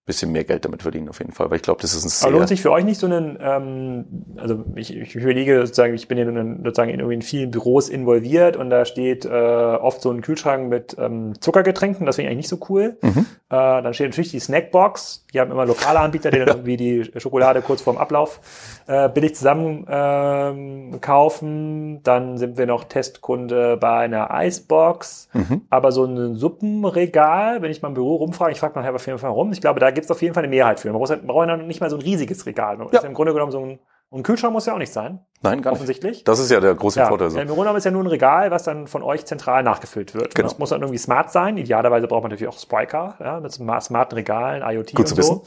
[0.06, 2.28] bisschen mehr Geld damit verdienen auf jeden Fall, weil ich glaube, das ist ein sehr...
[2.28, 4.04] Aber lohnt sich für euch nicht so einen, ähm,
[4.36, 8.56] also ich, ich überlege sozusagen, ich bin ja sozusagen in, irgendwie in vielen Büros involviert
[8.56, 12.50] und da steht äh, oft so ein Kühlschrank mit ähm, Zuckergetränken, das finde ich eigentlich
[12.50, 12.96] nicht so cool.
[13.02, 13.26] Mhm.
[13.48, 17.10] Äh, dann steht natürlich die Snackbox, die haben immer lokale Anbieter, die dann irgendwie die
[17.16, 18.40] Schokolade kurz vorm Ablauf
[18.86, 22.02] äh, billig zusammen ähm, kaufen.
[22.02, 25.28] Dann sind wir noch Testkunde bei einer Icebox.
[25.32, 25.62] Mhm.
[25.70, 29.18] Aber so ein Suppenregal, wenn ich mal im Büro rumfrage, ich frage nachher auf jeden
[29.18, 30.92] Fall rum, ich glaube, da gibt es auf jeden Fall eine Mehrheit für.
[30.92, 32.78] Man braucht, man braucht ja nicht mal so ein riesiges Regal.
[32.92, 33.00] Ja.
[33.00, 33.78] im Grunde genommen so ein,
[34.08, 35.78] und ein Kühlschrank muss ja auch nicht sein, Nein, gar nicht.
[35.80, 36.22] offensichtlich.
[36.22, 37.28] Das ist ja der große Ja, Vorteil.
[37.30, 37.40] So.
[37.40, 40.26] Im Grunde genommen ist ja nur ein Regal, was dann von euch zentral nachgefüllt wird.
[40.26, 40.48] Und Genau.
[40.48, 41.56] Das muss dann irgendwie smart sein.
[41.56, 45.22] Idealerweise braucht man natürlich auch Spriker, ja, mit sma- smarten Regalen, IoT Gut und zu
[45.22, 45.42] so.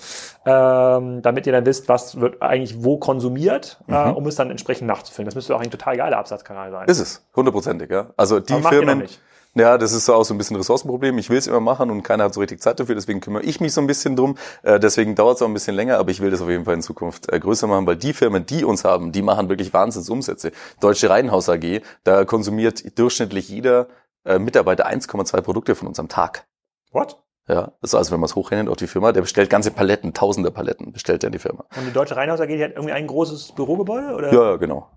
[0.46, 4.16] Ähm, damit ihr dann wisst, was wird eigentlich wo konsumiert, äh, Mhm.
[4.18, 5.26] um es dann entsprechend nachzufüllen.
[5.26, 6.88] Das müsste auch ein total geiler Absatzkanal sein.
[6.90, 8.08] Ist es, hundertprozentig, ja.
[8.18, 9.22] Also die Firmen, nicht.
[9.60, 11.18] Ja, das ist so auch so ein bisschen ein Ressourcenproblem.
[11.18, 13.60] Ich will es immer machen und keiner hat so richtig Zeit dafür, deswegen kümmere ich
[13.60, 14.38] mich so ein bisschen drum.
[14.64, 16.76] Äh, deswegen dauert es auch ein bisschen länger, aber ich will das auf jeden Fall
[16.76, 20.52] in Zukunft äh, größer machen, weil die Firmen, die uns haben, die machen wirklich Wahnsinnsumsätze.
[20.80, 23.88] Deutsche Reihenhaus AG, da konsumiert durchschnittlich jeder
[24.26, 26.48] äh, Mitarbeiter 1,2 Produkte von uns am Tag.
[26.92, 27.18] What?
[27.48, 30.14] Ja, das ist also, wenn man es hochrechnet auf die Firma, der bestellt ganze Paletten,
[30.14, 31.66] tausende Paletten, bestellt er in die Firma.
[31.76, 34.14] Und die Deutsche Rheinhaus AG, die hat irgendwie ein großes Bürogebäude?
[34.14, 34.32] Oder?
[34.32, 34.88] Ja, ja, genau.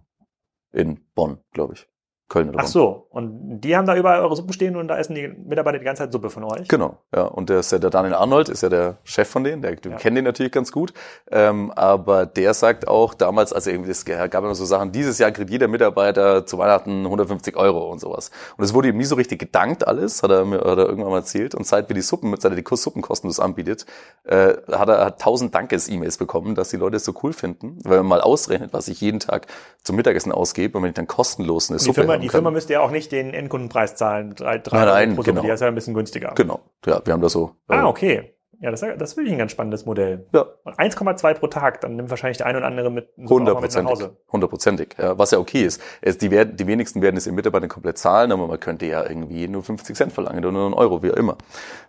[0.71, 1.89] In Bonn, glaube ich.
[2.33, 5.15] Köln oder Ach so, und die haben da überall eure Suppen stehen und da essen
[5.15, 6.67] die Mitarbeiter die ganze Zeit Suppe von euch?
[6.67, 7.25] Genau, ja.
[7.25, 9.91] Und der, ist ja der Daniel Arnold ist ja der Chef von denen, der, wir
[9.91, 9.97] Ja.
[9.99, 10.95] kennen den natürlich ganz gut.
[11.31, 15.31] Ähm, aber der sagt auch damals, also irgendwie, es gab immer so Sachen, dieses Jahr
[15.31, 18.31] kriegt jeder Mitarbeiter zu Weihnachten 150 Euro und sowas.
[18.57, 21.11] Und es wurde ihm nie so richtig gedankt alles, hat er mir hat er irgendwann
[21.11, 21.55] mal erzählt.
[21.55, 23.85] Und seit wir die Suppen, seit er die Suppen kostenlos anbietet,
[24.25, 27.99] äh, hat er hat 1000 Dankes-E-Mails bekommen, dass die Leute es so cool finden, weil
[27.99, 29.49] man mal ausrechnet, was ich jeden Tag
[29.85, 32.39] zum Mittagessen ausgebe und wenn ich dann kostenlos eine Die Suppe Firma, die kann.
[32.39, 34.35] Firma müsste ja auch nicht den Endkundenpreis zahlen.
[34.35, 35.43] Drei, drei Nein, nein, Euro pro genau.
[35.43, 36.33] Die ist ja ein bisschen günstiger.
[36.35, 37.57] Genau, ja, wir haben da so.
[37.69, 38.35] äh, Ah, okay.
[38.63, 40.25] Ja, das, das ist wirklich ein ganz spannendes Modell.
[40.33, 40.47] Ja.
[40.65, 44.11] 1,2 pro Tag, dann nimmt wahrscheinlich der ein oder andere mit hundertprozentig.
[44.31, 45.83] Hundertprozentig, ja, was ja okay ist.
[46.01, 49.03] Es, die, werden, die wenigsten werden es im Mitarbeiter komplett zahlen, aber man könnte ja
[49.03, 51.39] irgendwie nur 50 Cent verlangen oder nur einen Euro, wie auch immer.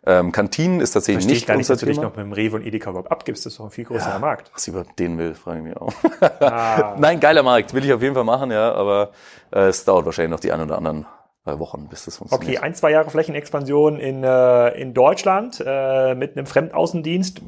[0.03, 2.09] Ähm, Kantinen ist tatsächlich Verstehe nicht gar nicht, unser dass du dich Thema.
[2.09, 3.45] noch mit dem Rewe und Edeka überhaupt abgibst.
[3.45, 4.49] Das ist doch ein viel größerer Markt.
[4.55, 5.93] Was über den will, frage ich mich auch.
[6.39, 6.95] Ah.
[6.99, 9.11] Nein, geiler Markt, will ich auf jeden Fall machen, ja, aber
[9.51, 11.05] äh, es dauert wahrscheinlich noch die ein oder anderen
[11.45, 12.63] Wochen, bis das Okay, funktioniert.
[12.63, 17.41] ein, zwei Jahre Flächenexpansion in, äh, in Deutschland äh, mit einem Fremdaußendienst.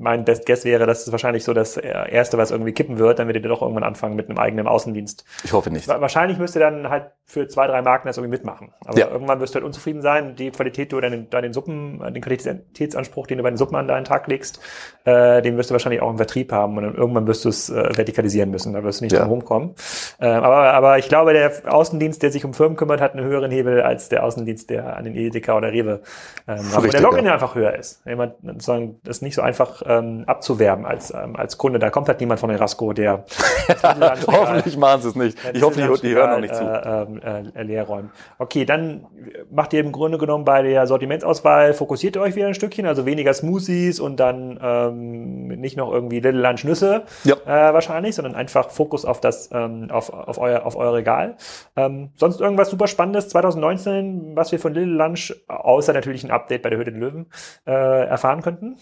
[0.00, 3.18] Mein Best Guess wäre, das ist wahrscheinlich so das Erste, was irgendwie kippen wird.
[3.18, 5.24] Dann werdet ihr doch irgendwann anfangen mit einem eigenen Außendienst.
[5.44, 5.88] Ich hoffe nicht.
[5.88, 8.72] Wa- Wahrscheinlich müsst ihr dann halt für zwei, drei Marken das irgendwie mitmachen.
[8.86, 9.08] Aber Ja.
[9.10, 10.34] irgendwann wirst du halt unzufrieden sein.
[10.36, 13.76] Die Qualität, die du deinen, deinen Suppen, äh, den Qualitätsanspruch, den du bei den Suppen
[13.76, 14.60] an deinen Tag legst,
[15.04, 16.76] äh, den wirst du wahrscheinlich auch im Vertrieb haben.
[16.76, 18.72] Und dann irgendwann wirst du es äh, vertikalisieren müssen.
[18.72, 19.20] Da wirst du nicht Ja.
[19.20, 19.74] drum rumkommen.
[20.20, 23.50] Äh, aber, aber ich glaube, der Außendienst, der sich um Firmen kümmert, hat einen höheren
[23.50, 26.00] Hebel als der Außendienst, der an den Edeka oder Rewe
[26.46, 26.64] ähm, hat.
[26.68, 27.34] Wo der Richtig, Login ja.
[27.34, 28.04] einfach höher ist.
[28.06, 31.78] Jemand, sozusagen, das ist nicht so einfach ähm, abzuwerben als, ähm, als Kunde.
[31.78, 33.24] Da kommt halt niemand von Erasco, der
[34.26, 35.38] Hoffentlich machen sie es nicht.
[35.52, 36.62] Ich hoffe, die, die hören noch nicht zu.
[36.64, 38.10] äh, äh, leer räumen.
[38.38, 39.06] Okay, dann
[39.50, 43.06] macht ihr im Grunde genommen bei der Sortimentsauswahl, fokussiert ihr euch wieder ein Stückchen, also
[43.06, 47.36] weniger Smoothies und dann ähm, nicht noch irgendwie Little Lunch Nüsse Ja.
[47.46, 51.36] äh, wahrscheinlich, sondern einfach Fokus auf das, ähm, auf, auf, euer, auf euer Regal.
[51.76, 56.62] Ähm, sonst irgendwas super Spannendes 2019, was wir von Little Lunch, außer natürlich ein Update
[56.62, 57.26] bei der Höhle der Löwen,
[57.66, 58.76] äh, erfahren könnten?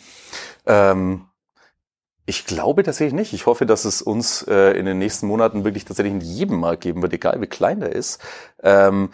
[0.66, 1.26] Ähm,
[2.26, 3.32] ich glaube tatsächlich nicht.
[3.32, 6.82] Ich hoffe, dass es uns äh, in den nächsten Monaten wirklich tatsächlich in jedem Markt
[6.82, 8.20] geben wird, egal wie klein der ist.
[8.62, 9.10] Ähm,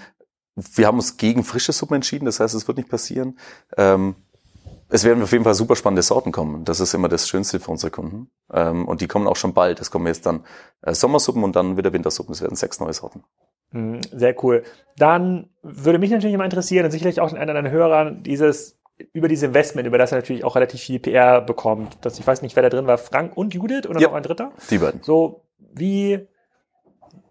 [0.54, 3.38] wir haben uns gegen frische Suppen entschieden, das heißt, es wird nicht passieren.
[3.76, 4.14] Ähm,
[4.88, 6.64] es werden auf jeden Fall super spannende Sorten kommen.
[6.64, 8.30] Das ist immer das Schönste für unsere Kunden.
[8.52, 9.80] Ähm, und die kommen auch schon bald.
[9.80, 10.44] Es kommen jetzt dann
[10.82, 12.32] äh, Sommersuppen und dann wieder Wintersuppen.
[12.32, 13.24] Es werden sechs neue Sorten.
[13.70, 14.64] Hm, Sehr cool.
[14.98, 18.81] Dann würde mich natürlich immer interessieren und sicherlich auch einer deiner Hörer dieses
[19.12, 21.98] über dieses Investment, über das er natürlich auch relativ viel PR bekommt.
[22.02, 24.08] Das, ich weiß nicht, wer da drin war, Frank und Judith oder Ja.
[24.08, 24.52] noch ein Dritter?
[24.70, 25.02] Die beiden.
[25.02, 26.26] So, wie,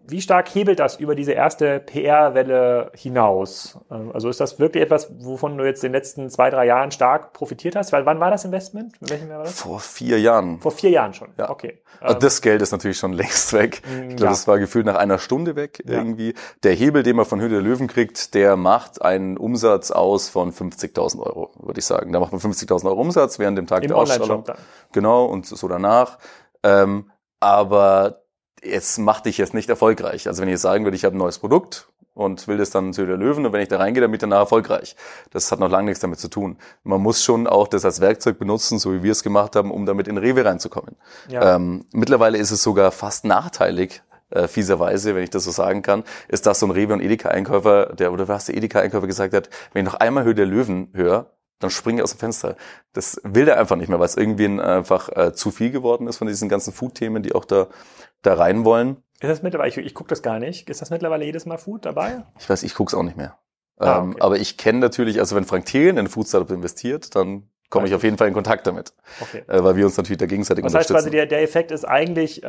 [0.06, 3.78] wie stark hebelt das über diese erste PR-Welle hinaus?
[3.90, 6.90] Ähm, Also ist das wirklich etwas, wovon du jetzt in den letzten zwei, drei Jahren
[6.90, 7.92] stark profitiert hast?
[7.92, 8.94] Weil wann war das Investment?
[9.00, 9.60] In welchem Jahr war das?
[9.60, 10.60] Vor vier Jahren.
[10.60, 11.28] Vor vier Jahren schon.
[11.38, 11.50] Ja.
[11.50, 11.82] Okay.
[12.00, 13.82] Also Ähm, das Geld ist natürlich schon längst weg.
[13.86, 14.30] Mm, Ich glaube, ja.
[14.30, 15.98] das war gefühlt nach einer Stunde weg Ja.
[15.98, 16.34] irgendwie.
[16.62, 20.52] Der Hebel, den man von Höhle der Löwen kriegt, der macht einen Umsatz aus von
[20.52, 22.12] 50.000 Euro, würde ich sagen.
[22.12, 24.44] Da macht man 50.000 Euro Umsatz während dem Tag Im der Ausstellung.
[24.44, 24.56] Dann.
[24.92, 26.18] Genau, und so danach.
[26.64, 28.21] Ähm, aber
[28.62, 30.28] es macht dich jetzt nicht erfolgreich.
[30.28, 32.92] Also wenn ich jetzt sagen würde, ich habe ein neues Produkt und will das dann
[32.92, 34.96] zu der Löwen und wenn ich da reingehe, dann bin ich danach erfolgreich.
[35.30, 36.58] Das hat noch lange nichts damit zu tun.
[36.84, 39.86] Man muss schon auch das als Werkzeug benutzen, so wie wir es gemacht haben, um
[39.86, 40.96] damit in Rewe reinzukommen.
[41.28, 41.56] Ja.
[41.56, 46.04] Ähm, mittlerweile ist es sogar fast nachteilig, äh, fieserweise, wenn ich das so sagen kann,
[46.28, 49.84] ist das so ein Rewe- und Edeka-Einkäufer, der, oder was der Edeka-Einkäufer gesagt hat, wenn
[49.84, 51.30] ich noch einmal Höhe der Löwen höre,
[51.62, 52.56] dann springe ich aus dem Fenster.
[52.92, 56.06] Das will der einfach nicht mehr, weil es irgendwie ein- einfach äh, zu viel geworden
[56.08, 57.68] ist von diesen ganzen Food-Themen, die auch da,
[58.22, 58.96] da rein wollen.
[59.20, 61.84] Ist das mittlerweile, ich, ich gucke das gar nicht, ist das mittlerweile jedes Mal Food
[61.86, 62.24] dabei?
[62.38, 63.38] Ich weiß, ich guck's auch nicht mehr.
[63.78, 64.20] Ah, ähm, okay.
[64.20, 67.94] aber ich kenne natürlich, also wenn Frank Thelen in ein Food-Startup investiert, dann komme ich
[67.94, 69.42] auf jeden Fall in Kontakt damit, Okay.
[69.48, 71.10] äh, weil wir uns natürlich da gegenseitig Das heißt unterstützen.
[71.10, 72.46] quasi, der, der Effekt ist eigentlich, äh,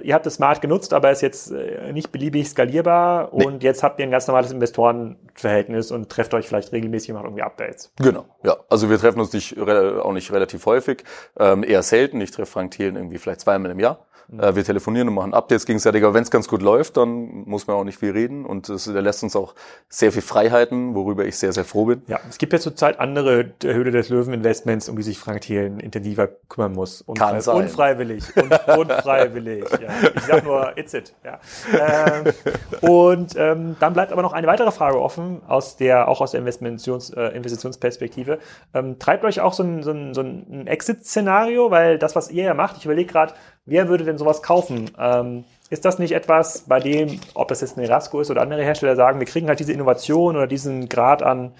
[0.00, 3.46] ihr habt es smart genutzt, aber ist jetzt äh, nicht beliebig skalierbar Nee.
[3.46, 7.24] und jetzt habt ihr ein ganz normales Investorenverhältnis und trefft euch vielleicht regelmäßig und macht
[7.26, 7.92] irgendwie Updates.
[7.98, 8.56] Genau, ja.
[8.68, 11.04] Also wir treffen uns nicht, auch nicht relativ häufig,
[11.38, 12.20] ähm, eher selten.
[12.20, 14.04] Ich treffe Frank Thelen irgendwie vielleicht zweimal im Jahr.
[14.38, 16.02] Äh, wir telefonieren und machen Updates gegenseitig.
[16.02, 18.46] Aber wenn es ganz gut läuft, dann muss man auch nicht viel reden.
[18.46, 19.54] Und es, lässt uns auch
[19.90, 22.02] sehr viel Freiheiten, worüber ich sehr, sehr froh bin.
[22.06, 24.32] Ja, es gibt ja zurzeit andere der Höhle des Löwen
[24.64, 27.04] Investments, um die sich Frank Thelen intensiver kümmern muss.
[27.16, 27.56] Kann sein.
[27.56, 28.24] Unfreiwillig.
[28.36, 29.64] Un unfreiwillig.
[29.70, 29.88] Ja.
[30.14, 31.14] Ich sag nur, it's it.
[31.24, 31.38] Ja.
[31.72, 32.32] Ähm,
[32.80, 36.40] und ähm, dann bleibt aber noch eine weitere Frage offen, aus der, auch aus der
[36.40, 38.38] Investitions, äh, Investitionsperspektive.
[38.72, 42.44] Ähm, treibt euch auch so ein, so ein, so ein Exit-Szenario, weil das, was ihr
[42.44, 43.34] ja macht, ich überlege gerade,
[43.66, 44.90] wer würde denn sowas kaufen?
[44.98, 48.62] Ähm, ist das nicht etwas, bei dem, ob das jetzt ein Erasco ist oder andere
[48.62, 51.52] Hersteller sagen, wir kriegen halt diese Innovation oder diesen Grad an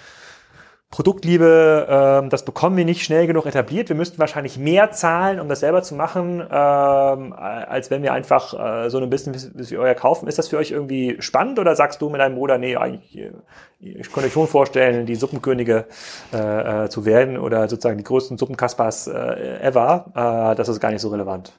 [0.95, 3.89] Produktliebe, ähm, das bekommen wir nicht schnell genug etabliert.
[3.89, 8.85] Wir müssten wahrscheinlich mehr zahlen, um das selber zu machen, ähm, als wenn wir einfach
[8.85, 10.29] äh, so ein Business wie, euer kaufen.
[10.29, 13.33] Ist das für euch irgendwie spannend oder sagst du mit deinem Bruder, nee, eigentlich, äh,
[13.81, 15.87] ich könnte euch schon vorstellen, die Suppenkönige
[16.33, 20.13] äh, äh, zu werden oder sozusagen die größten Suppenkaspers äh, ever?
[20.15, 21.53] Äh, das ist gar nicht so relevant.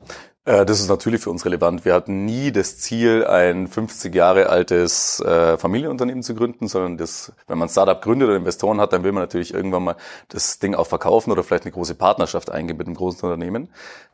[0.46, 1.86] Äh, das ist natürlich für uns relevant.
[1.86, 7.34] Wir hatten nie das Ziel, ein 50 Jahre altes äh, Familienunternehmen zu gründen, sondern das,
[7.48, 9.96] wenn man ein Startup gründet oder Investoren hat, dann will man natürlich irgendwann mal
[10.30, 13.70] das Ding auch verkaufen oder vielleicht eine große Partnerschaft eingehen mit einem großen Unternehmen.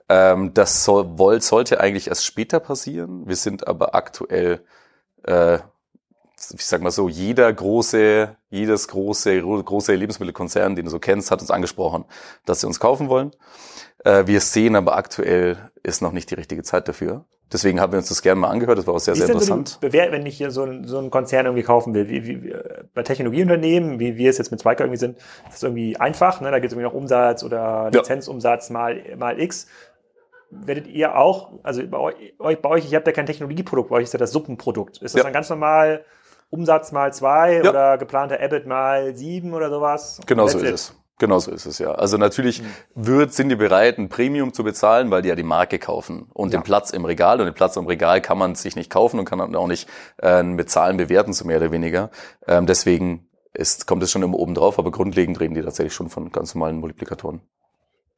[0.10, 3.28] Ähm, das soll, sollte eigentlich erst später passieren.
[3.28, 4.62] Wir sind aber aktuell
[5.24, 5.60] äh,
[6.54, 11.42] ich sag mal so, jeder große, jedes große, große Lebensmittelkonzern, den du so kennst, hat
[11.42, 12.06] uns angesprochen,
[12.46, 13.32] dass sie uns kaufen wollen.
[14.04, 17.26] Äh, wir sehen aber aktuell ist noch nicht die richtige Zeit dafür.
[17.52, 18.78] Deswegen haben wir uns das gerne mal angehört.
[18.78, 19.68] Das war auch sehr, sehr interessant.
[19.70, 22.56] So Bewert, wenn ich hier so, ein, so einen Konzern irgendwie kaufen will, wie, wie,
[22.94, 26.40] bei Technologieunternehmen, wie wir es jetzt mit Zweiker irgendwie sind, ist das irgendwie einfach.
[26.40, 26.50] Ne?
[26.50, 28.74] Da geht es irgendwie noch Umsatz oder Lizenzumsatz ja.
[28.74, 29.68] mal, mal X.
[30.50, 34.04] Werdet ihr auch, also bei euch, bei euch ich habe ja kein Technologieprodukt, bei euch
[34.04, 34.98] ist ja das Suppenprodukt.
[34.98, 35.24] Ist das ja.
[35.24, 36.06] dann ganz normal
[36.50, 37.70] Umsatz mal zwei ja.
[37.70, 40.22] oder geplanter EBIT mal sieben oder sowas?
[40.26, 40.74] Genau so ist it.
[40.74, 41.01] es.
[41.22, 41.92] Genau so ist es ja.
[41.92, 42.66] Also natürlich mhm.
[42.96, 46.52] wird, sind die bereit, ein Premium zu bezahlen, weil die ja die Marke kaufen und
[46.52, 46.60] ja.
[46.60, 47.40] den Platz im Regal.
[47.40, 49.88] Und den Platz im Regal kann man sich nicht kaufen und kann dann auch nicht
[50.20, 52.10] äh, mit Zahlen bewerten, so mehr oder weniger.
[52.48, 56.10] Ähm, deswegen ist, kommt es schon immer oben drauf, aber grundlegend reden die tatsächlich schon
[56.10, 57.42] von ganz normalen Multiplikatoren.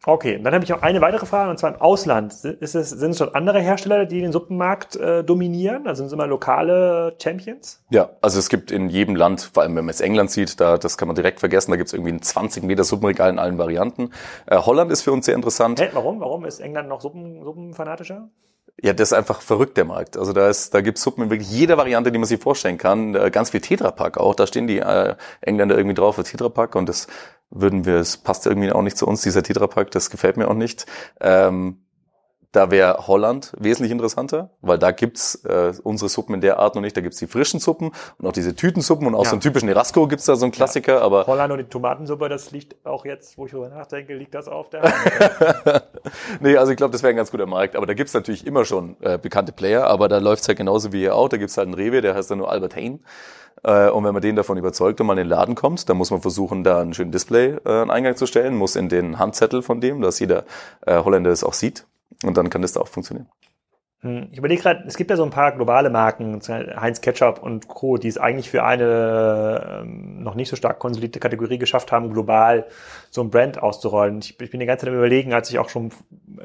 [0.06, 2.34] Okay, dann habe ich noch eine weitere Frage, und zwar im Ausland.
[2.44, 5.88] Ist es, sind es schon andere Hersteller, die den Suppenmarkt äh, dominieren?
[5.88, 7.82] Also sind es immer lokale Champions?
[7.90, 10.78] Ja, also es gibt in jedem Land, vor allem wenn man jetzt England sieht, da
[10.78, 13.58] das kann man direkt vergessen, da gibt es irgendwie ein 20 Meter Suppenregal in allen
[13.58, 14.12] Varianten.
[14.46, 15.80] Äh, Holland ist für uns sehr interessant.
[15.80, 16.20] Hey, warum?
[16.20, 18.28] Warum ist England noch Suppen, Suppenfanatischer?
[18.82, 20.18] Ja, das ist einfach verrückt, der Markt.
[20.18, 23.14] Also da ist, da gibt's Suppen in wirklich jeder Variante, die man sich vorstellen kann.
[23.16, 24.36] Äh, ganz viel Tetrapack auch.
[24.36, 27.08] Da stehen die äh, Engländer irgendwie drauf für Tetrapack und das
[27.52, 30.56] würden wir, es passt irgendwie auch nicht zu uns, dieser Tetrapack, das gefällt mir auch
[30.56, 30.88] nicht.
[31.22, 31.83] Ähm,
[32.54, 36.82] da wäre Holland wesentlich interessanter, weil da gibt's äh, unsere Suppen in der Art noch
[36.82, 36.96] nicht.
[36.96, 39.32] Da gibt's die frischen Suppen und auch diese Tütensuppen und auch ja.
[39.32, 40.96] so einen typischen Erasco gibt's da so einen Klassiker.
[40.96, 41.02] Ja.
[41.02, 44.48] Aber Holland und die Tomatensuppe, das liegt auch jetzt, wo ich darüber nachdenke, liegt das
[44.48, 45.84] auf der Hand.
[46.42, 47.76] nee, also ich glaube, das wäre ein ganz guter Markt.
[47.76, 51.00] Aber da gibt's natürlich immer schon äh, bekannte Player, aber da läuft's halt genauso wie
[51.00, 51.30] hier auch.
[51.30, 53.00] Da gibt's halt einen Rewe, der heißt dann nur Albert Hain.
[53.64, 56.12] Äh, und wenn man den davon überzeugt und mal in den Laden kommt, dann muss
[56.12, 59.62] man versuchen, da einen schönen Display äh, einen Eingang zu stellen, muss in den Handzettel
[59.62, 60.46] von dem, dass jeder
[60.86, 61.88] äh, Holländer es auch sieht.
[62.24, 63.28] Und dann kann das da auch funktionieren.
[64.04, 67.70] Hm, ich überlege gerade, es gibt ja so ein paar globale Marken, Heinz Ketchup und
[67.70, 72.12] Co., die es eigentlich für eine ähm, noch nicht so stark konsolidierte Kategorie geschafft haben,
[72.12, 72.66] global
[73.12, 74.20] so ein Brand auszurollen.
[74.20, 75.92] Ich, ich bin die ganze Zeit überlegen, als ich auch schon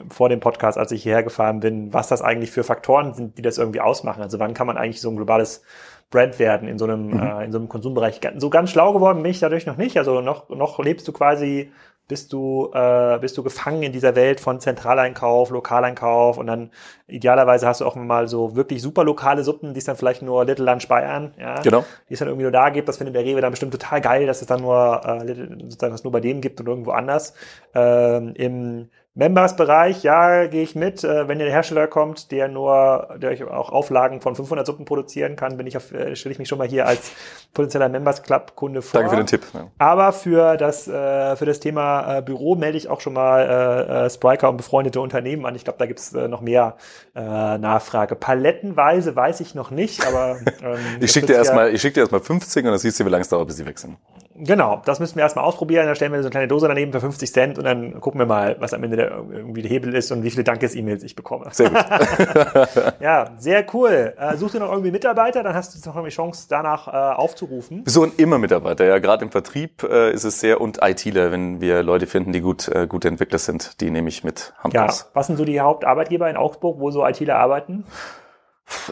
[0.09, 3.43] vor dem Podcast, als ich hierher gefahren bin, was das eigentlich für Faktoren sind, die
[3.43, 4.23] das irgendwie ausmachen.
[4.23, 5.62] Also wann kann man eigentlich so ein globales
[6.11, 7.21] Brand werden in so einem, mhm.
[7.21, 8.21] äh, in so einem Konsumbereich.
[8.37, 9.99] So ganz schlau geworden bin ich dadurch noch nicht.
[9.99, 11.73] Also noch, noch lebst du quasi
[12.09, 16.71] bist du, äh, bist du gefangen in dieser Welt von Zentraleinkauf, Lokaleinkauf und dann
[17.07, 20.47] idealerweise hast du auch mal so wirklich super lokale Suppen, die es dann vielleicht nur
[20.47, 21.85] Little Lunch Bayern, ja, genau.
[22.09, 22.89] die es dann irgendwie nur da gibt.
[22.89, 25.35] Das findet der Rewe dann bestimmt total geil, dass es dann nur äh,
[25.65, 27.35] sozusagen das nur bei denen gibt und irgendwo anders.
[27.75, 31.03] Ähm, Im Members-Bereich, ja, gehe ich mit.
[31.03, 35.35] Äh, wenn der Hersteller kommt, der nur, der euch auch Auflagen von 500 Suppen produzieren
[35.35, 37.11] kann, bin ich auf, äh, stelle ich mich schon mal hier als
[37.53, 39.01] potenzieller Members Club Kunde vor.
[39.01, 39.43] Danke für den Tipp.
[39.53, 39.67] Ja.
[39.79, 44.51] Aber für das, äh, für das Thema Büro melde ich auch schon mal äh, Spriker
[44.51, 45.57] und befreundete Unternehmen an.
[45.57, 46.77] Ich glaube, da gibt's noch mehr
[47.17, 48.15] äh, Nachfrage.
[48.15, 52.21] Palettenweise weiß ich noch nicht, aber ähm, ich schicke dir erstmal, ich schicke dir erstmal
[52.21, 53.97] 50 und dann siehst du, wie lange es dauert, bis sie sind.
[54.41, 55.86] Genau, das müssen wir erstmal ausprobieren.
[55.86, 58.26] Da stellen wir so eine kleine Dose daneben für 50 Cent und dann gucken wir
[58.26, 61.47] mal, was am Ende der, irgendwie der Hebel ist und wie viele Dankes-E-Mails ich bekomme.
[61.51, 61.78] Sehr gut.
[63.01, 64.14] ja, sehr cool.
[64.16, 67.84] Äh, such dir noch irgendwie Mitarbeiter, dann hast du noch eine Chance, danach äh, aufzurufen.
[67.84, 68.99] Wir suchen immer Mitarbeiter, ja.
[68.99, 72.68] Gerade im Vertrieb äh, ist es sehr und ITler, wenn wir Leute finden, die gut
[72.68, 74.86] äh, gute Entwickler sind, die nehme ich mit Hand ja.
[74.86, 75.11] aus.
[75.14, 77.84] Was sind so die Hauptarbeitgeber in Augsburg, wo so ITler arbeiten?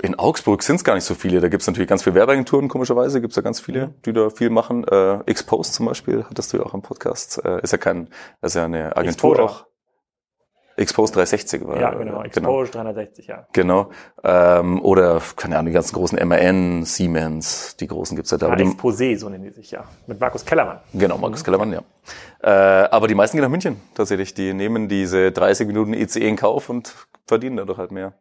[0.03, 1.41] In Augsburg sind es gar nicht so viele.
[1.41, 3.95] Da gibt es natürlich ganz viele Werbeagenturen, komischerweise gibt es da ganz viele, mhm.
[4.05, 4.85] die da viel machen.
[4.85, 7.45] Äh, Exposed zum Beispiel, hattest du ja auch im Podcast.
[7.45, 8.09] Äh, ist ja kein,
[8.43, 9.45] ist ja eine Agentur Exposure.
[9.45, 9.67] auch.
[10.77, 11.81] Expose 360 war.
[11.81, 12.83] Ja, genau, Expose genau.
[12.85, 13.47] 360, ja.
[13.53, 13.91] Genau.
[14.23, 18.49] Ähm, oder, keine Ahnung, die ganzen großen MAN, Siemens, die großen gibt's ja da.
[18.49, 19.85] Ja, Exposé, so nennen die sich ja.
[20.07, 20.81] Mit Markus Kellermann.
[20.93, 21.45] Genau, Markus mhm.
[21.45, 21.83] Kellermann, ja.
[22.43, 24.35] Äh, aber die meisten gehen nach München, tatsächlich.
[24.35, 26.95] Die nehmen diese 30 Minuten ICE in Kauf und
[27.27, 28.13] verdienen dadurch halt mehr.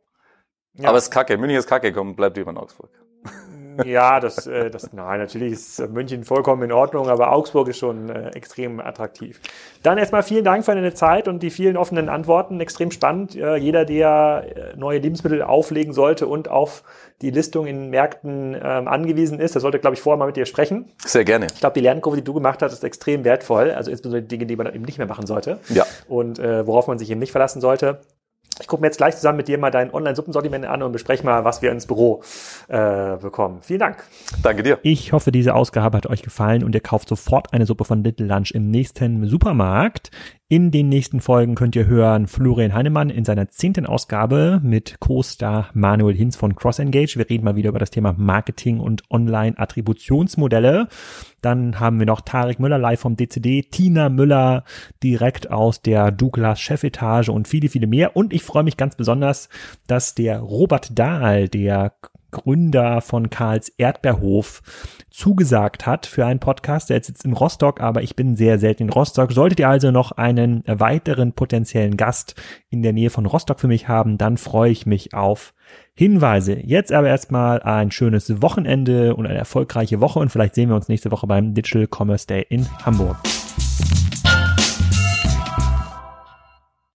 [0.77, 0.89] Ja.
[0.89, 1.37] Aber es ist kacke.
[1.37, 1.91] München ist kacke.
[1.93, 2.89] Komm, bleibt lieber in Augsburg.
[3.83, 8.09] Ja, das, äh, das, nein, natürlich ist München vollkommen in Ordnung, aber Augsburg ist schon
[8.09, 9.41] äh, extrem attraktiv.
[9.83, 12.59] Dann erstmal vielen Dank für deine Zeit und die vielen offenen Antworten.
[12.61, 13.35] Extrem spannend.
[13.35, 16.83] Äh, jeder, der äh, neue Lebensmittel auflegen sollte und auf
[17.21, 20.45] die Listung in Märkten ähm, angewiesen ist, der sollte, glaube ich, vorher mal mit dir
[20.45, 20.91] sprechen.
[21.05, 21.47] Sehr gerne.
[21.53, 23.71] Ich glaube, die Lernkurve, die du gemacht hast, ist extrem wertvoll.
[23.71, 25.59] Also insbesondere die Dinge, die man eben nicht mehr machen sollte.
[25.69, 25.85] Ja.
[26.07, 27.99] Und äh, worauf man sich eben nicht verlassen sollte.
[28.59, 31.43] Ich gucke mir jetzt gleich zusammen mit dir mal dein Online-Suppensortiment an und bespreche mal,
[31.43, 32.23] was wir ins Büro
[32.67, 33.59] äh, bekommen.
[33.61, 34.03] Vielen Dank.
[34.41, 34.79] Danke dir.
[34.83, 38.27] Ich hoffe, diese Ausgabe hat euch gefallen und ihr kauft sofort eine Suppe von Little
[38.27, 40.11] Lunch im nächsten Supermarkt.
[40.47, 45.71] In den nächsten Folgen könnt ihr hören Florian Heinemann in seiner zehnten Ausgabe mit Co-Star
[45.73, 47.17] Manuel Hinz von CrossEngage.
[47.17, 50.87] Wir reden mal wieder über das Thema Marketing und Online-Attributionsmodelle.
[51.41, 54.65] Dann haben wir noch Tarek Müller live vom DCD, Tina Müller
[55.01, 58.15] direkt aus der Douglas Chefetage und viele, viele mehr.
[58.15, 59.49] Und ich freue mich ganz besonders,
[59.87, 61.93] dass der Robert Dahl, der
[62.35, 64.61] Gründer von Karls Erdbeerhof,
[65.09, 66.89] zugesagt hat für einen Podcast.
[66.89, 69.31] Der sitzt in Rostock, aber ich bin sehr selten in Rostock.
[69.31, 72.35] Solltet ihr also noch einen weiteren potenziellen Gast
[72.69, 75.53] in der Nähe von Rostock für mich haben, dann freue ich mich auf
[75.93, 76.59] Hinweise.
[76.61, 80.89] Jetzt aber erstmal ein schönes Wochenende und eine erfolgreiche Woche und vielleicht sehen wir uns
[80.89, 83.15] nächste Woche beim Digital Commerce Day in Hamburg.